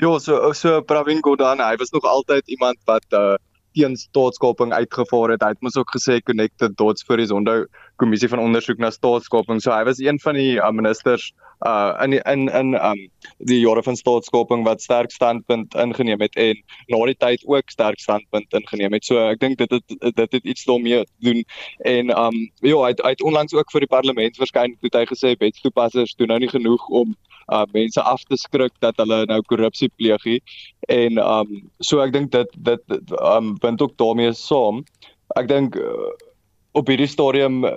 [0.00, 3.36] Ja, so so Pravin Gordhan, hy was nog altyd iemand wat uh
[3.76, 5.42] teen staatskaping uitgevaar het.
[5.44, 7.62] Hy het mos ook gesê connected dots vir die Zondo
[8.00, 9.62] kommissie van ondersoek na staatskaping.
[9.62, 11.32] So hy was een van die uh, ministers
[11.66, 12.98] uh in in in um
[13.38, 16.58] die jare van staatskaping wat sterk standpunt ingeneem het en
[16.90, 19.04] na die tyd ook sterk standpunt ingeneem het.
[19.04, 21.44] So ek dink dit het dit het iets daarmee doen
[21.78, 25.04] en um ja, hy het, hy het onlangs ook vir die parlement verskyn het hy
[25.06, 27.14] gesê wetstoepassers doen nou nie genoeg om
[27.52, 30.40] uh mense af te skrik dat hulle nou korrupsie pleeg nie.
[30.88, 34.82] En um so ek dink dit dit um punt ook daarmee saam.
[35.36, 36.12] Ek dink uh,
[36.76, 37.76] op hierdie stadium uh,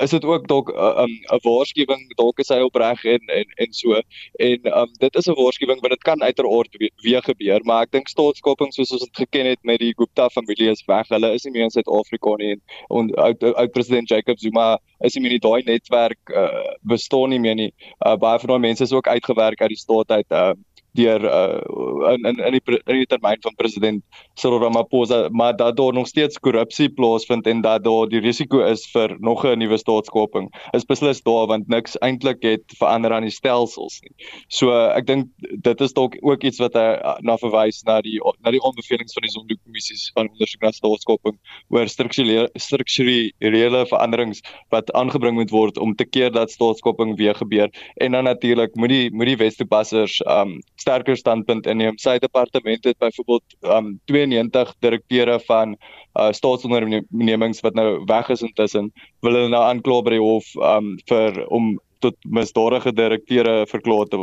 [0.00, 3.72] is dit ook dalk 'n uh, um, waarskuwing dalk is hy opreg en en en
[3.72, 4.00] so.
[4.38, 7.92] En um, dit is 'n waarskuwing want dit kan uiteraard weer, weer gebeur maar ek
[7.92, 11.08] dink staatskaping soos ons dit geken het met die Gupta familie is weg.
[11.08, 15.14] Hulle is nie meer in Suid-Afrika nie en en oud oud president Jacob Zuma is
[15.14, 17.72] nie meer in daai netwerk uh, bestaan nie meer nie.
[18.06, 20.52] Uh, baie van daai mense is ook uitgewerk uit die staat uit uh,
[20.96, 24.02] deur uh, in in in die in die termyn van president
[24.34, 28.86] Cyril Ramaphosa maar dat daar nog steeds korrupsie plaasvind en dat daar die risiko is
[28.92, 33.30] vir nog 'n nuwe staatskaping is beslis daar want niks eintlik het verander aan die
[33.30, 34.14] stelsels nie.
[34.48, 35.28] So uh, ek dink
[35.62, 39.16] dit is dalk ook iets wat hy uh, na verwys na die na die aanbevelings
[39.16, 41.38] van die Zondo-kommissies van ondersoek na staatskaping
[41.74, 44.42] oor strukturele strukturele veranderings
[44.74, 48.88] wat aangebring moet word om te keer dat staatskaping weer gebeur en dan natuurlik moet
[48.88, 51.98] die moet die Wes-Toepassers um sterker standpunt inneem.
[51.98, 55.74] Sy departement het byvoorbeeld um 92 direkteure van
[56.20, 58.92] uh staatsondernemings wat nou weg is intussen,
[59.26, 61.74] wil hulle nou aankla by die hof um vir om
[62.04, 64.20] tot misdadige direkteure verklaar te,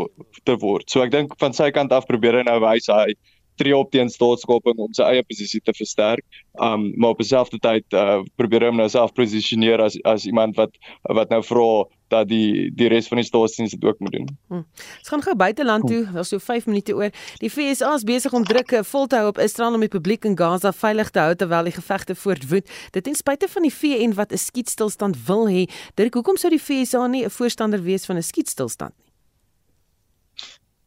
[0.48, 0.86] te word.
[0.90, 3.16] So ek dink van sy kant af probeer hy nou wys hy
[3.56, 6.26] tree op teen staatskaping om sy eie posisie te versterk.
[6.62, 10.58] Um maar op dieselfde tyd uh probeer hy hom nou self posisioneer as as iemand
[10.60, 10.78] wat
[11.10, 11.68] wat nou vra
[12.14, 14.28] dat die die res van die staatsdiens dit ook moet doen.
[14.50, 15.10] Ons hm.
[15.10, 17.14] gaan gou buiteland toe, daar's so 5 minute oor.
[17.42, 20.38] Die FSA is besig om drukke vol te hou op Israel om die publiek in
[20.38, 22.70] Gaza veilig te hou terwyl die gevegte voortwoed.
[22.96, 25.66] Dit ten spyte van die VN wat 'n skietstilstand wil hê.
[25.96, 28.94] Dirk, hoekom sou die FSA nie 'n voorstander wees van 'n skietstilstand?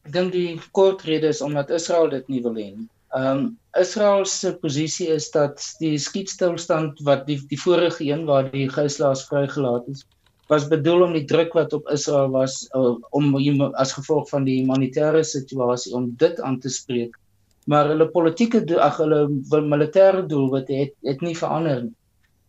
[0.07, 2.85] Ek dink die kort rede is omdat Israel dit nie wil hê nie.
[3.19, 3.47] Ehm um,
[3.81, 9.25] Israel se posisie is dat die skietstilstand wat die die vorige een waar die gijslaers
[9.27, 10.05] vrygelaat is,
[10.53, 13.35] was bedoel om die druk wat op Israel was uh, om
[13.83, 17.19] as gevolg van die humanitêre situasie om dit aan te spreek.
[17.67, 19.27] Maar hulle politieke ag hulle
[19.75, 21.95] militêre doelwitte het het nie verander nie.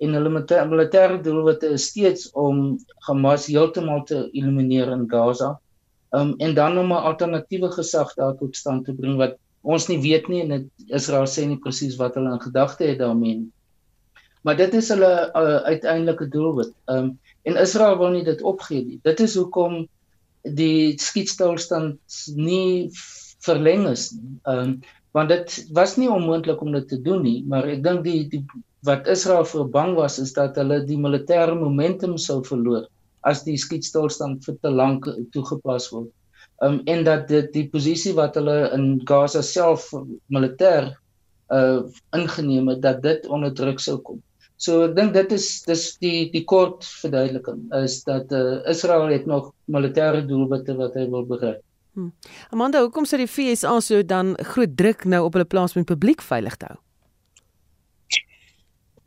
[0.05, 0.29] En hulle
[0.75, 2.77] militêre doelwitte is steeds om
[3.09, 5.55] Hamas heeltemal te elimineer in Gaza
[6.11, 9.99] um, en dan om 'n alternatiewe gesag daar tot stand te bring wat ons nie
[10.01, 13.51] weet nie en dit Israel sê nie presies wat hulle in gedagte het daarmee nie.
[14.41, 16.71] Maar dit is hulle uh, uiteindelike doelwit.
[16.85, 18.99] Um, en Israel wil nie dit opgee nie.
[19.03, 19.87] Dit is hoekom
[20.41, 21.99] die skietstilstand
[22.35, 22.89] nie
[23.43, 24.39] verleng is nie.
[24.47, 24.79] Um,
[25.11, 28.43] want dit was nie onmoontlik om dit te doen nie, maar ek dink die, die
[28.85, 32.85] wat Israel voor bang was is dat hulle die militêre momentum sou verloor
[33.29, 36.11] as die skietstilstand vir te lank toegepas word.
[36.63, 39.91] Um en dat dit die posisie wat hulle in Gaza self
[40.33, 40.93] militêr
[41.53, 41.83] uh
[42.15, 44.23] ingeneem het dat dit onder druk sou kom.
[44.57, 49.29] So ek dink dit is dis die die kort verduideliking is dat uh Israel het
[49.29, 51.61] nog militêre doelwitte wat hy wil bereik.
[51.97, 52.11] Hmm.
[52.53, 55.93] Amanda, hoekom sê die FSA so dan groot druk nou op hulle plaas om die
[55.93, 56.77] publiek veilig te hou?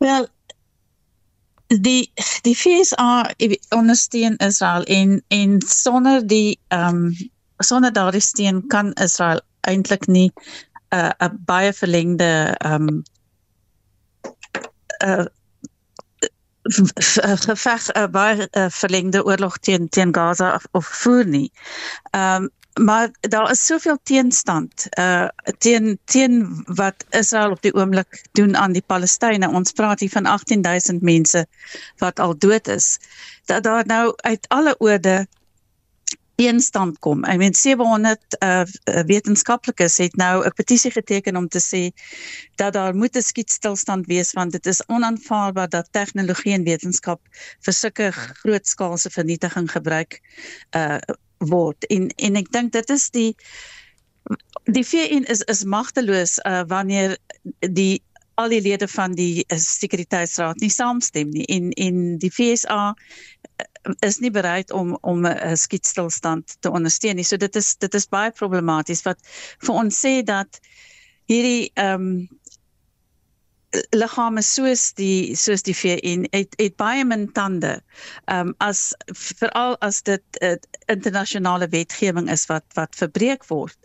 [0.01, 0.25] Wel,
[1.79, 2.11] die
[2.41, 3.31] die FSA
[3.69, 7.15] ondersteun Israel en en sonder die ehm um,
[7.57, 10.31] sonder daardie steun kan Israel eintlik nie
[10.89, 13.03] 'n uh, 'n baie verlengde ehm um,
[15.03, 15.25] uh,
[17.45, 21.51] geveg 'n baie uh, verlengde oorlog teen teen Gaza of, of voer nie.
[22.11, 22.49] Ehm um,
[22.79, 28.71] maar daar is soveel teenstand uh teen teen wat Israel op die oomblik doen aan
[28.71, 29.49] die Palestynë.
[29.49, 31.45] Ons praat hier van 18000 mense
[31.97, 32.97] wat al dood is.
[33.45, 35.27] Dat daar nou uit alle oorde
[36.35, 37.25] teenstand kom.
[37.25, 38.63] I mean 700 uh
[39.05, 41.83] wetenskaplikes het nou 'n petisie geteken om te sê
[42.55, 47.21] dat daar moet 'n skietstilstand wees want dit is onaanvaarbaar dat tegnologie en wetenskap
[47.59, 50.21] vir sulke grootskaalse vernietiging gebruik
[50.75, 50.97] uh
[51.49, 53.31] word en en ek dink dit is die
[54.69, 57.17] die VN is is magteloos uh, wanneer
[57.59, 58.01] die
[58.41, 63.93] al die lede van die uh, sekuriteitsraad nie saamstem nie en en die FSA uh,
[64.05, 67.25] is nie bereid om om 'n uh, skietstilstand te ondersteun nie.
[67.25, 69.19] So dit is dit is baie problematies wat
[69.65, 70.61] vir ons sê dat
[71.25, 72.29] hierdie ehm um,
[73.95, 77.79] liggame soos die soos die VN het het baie min tande.
[78.25, 80.55] Ehm um, as veral as dit uh,
[80.91, 83.77] internasionale wetgewing is wat wat verbreek word.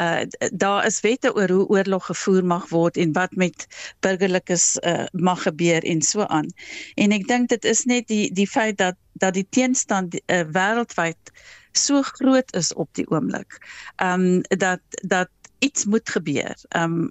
[0.00, 3.66] Uh daar is wette oor hoe oorlog gevoer mag word en wat met
[4.00, 6.50] burgerlikes uh, mag gebeur en so aan.
[6.94, 11.34] En ek dink dit is net die die feit dat dat die teenstand uh, wêreldwyd
[11.72, 13.60] so groot is op die oomblik.
[13.96, 15.30] Ehm um, dat dat
[15.60, 16.56] iets moet gebeur.
[16.68, 17.10] Ehm um,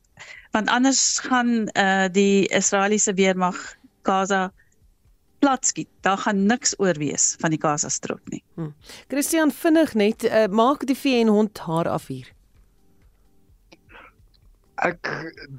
[0.51, 3.57] want anders gaan uh die Israeliese weermag
[4.03, 4.51] Gaza
[5.39, 5.87] platskiet.
[6.01, 8.43] Daar gaan niks oor wees van die Gaza strook nie.
[8.55, 8.73] Hmm.
[9.07, 12.27] Christian vinnig net uh, maak die VN hond haar af hier.
[14.79, 15.09] Ek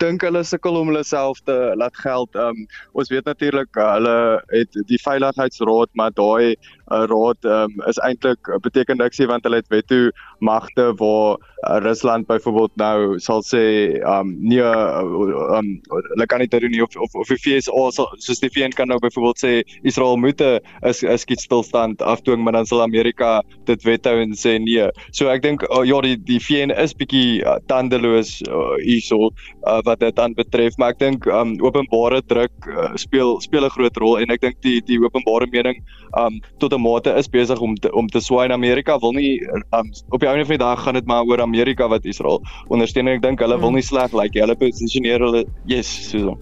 [0.01, 2.37] dink hulle sukkel om hulle self te laat geld.
[2.41, 4.17] Um ons weet natuurlik uh, hulle
[4.53, 6.57] het die veiligheidsraad, maar daai
[6.91, 10.11] uh, raad um, is eintlik uh, beteken niks nie want hulle het veto
[10.41, 13.63] magte waar uh, Rusland byvoorbeeld nou sal sê
[14.07, 18.43] um nee um hulle kan nie dit doen nie of of of die FSA soos
[18.43, 23.43] die VN kan nou byvoorbeeld sê Israel moet 'n skietstilstand afdwing maar dan sal Amerika
[23.67, 24.89] dit wethou en sê nee.
[25.13, 29.31] So ek dink uh, ja die die VN is bietjie uh, tandeloos uh, hierso
[29.67, 33.75] uh, wat dit dan betref maar ek dink um openbare druk uh, speel speel 'n
[33.77, 35.83] groot rol en ek dink die die openbare mening
[36.19, 39.39] um tot 'n mate is besig om te, om te swaai in Amerika wil nie
[39.77, 43.09] um op die einde van die dag gaan dit maar oor Amerika wat Israel ondersteun
[43.09, 43.65] en ek dink hulle hmm.
[43.67, 46.37] wil nie sleg lyk like, hulle posisioneer hulle yes so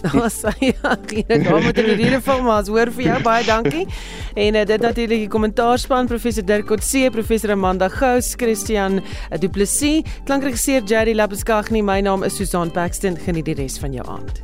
[0.00, 2.70] Ons sê ja, hier kom met die rede van ons.
[2.72, 3.84] Hoor vir jou baie dankie.
[4.32, 9.50] En uh, dit natuurlik die kommentaarspan professor Dirk Coetzee, professor Amanda Gous, Christian uh, Du
[9.52, 11.84] Plessis, klankregisseur Jerry Labeskagni.
[11.84, 13.20] My naam is Susan Paxton.
[13.26, 14.40] Geniet die res van jou aand.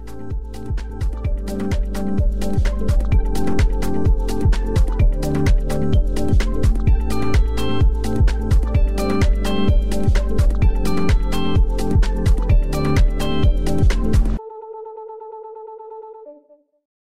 [1.47, 3.06] thank you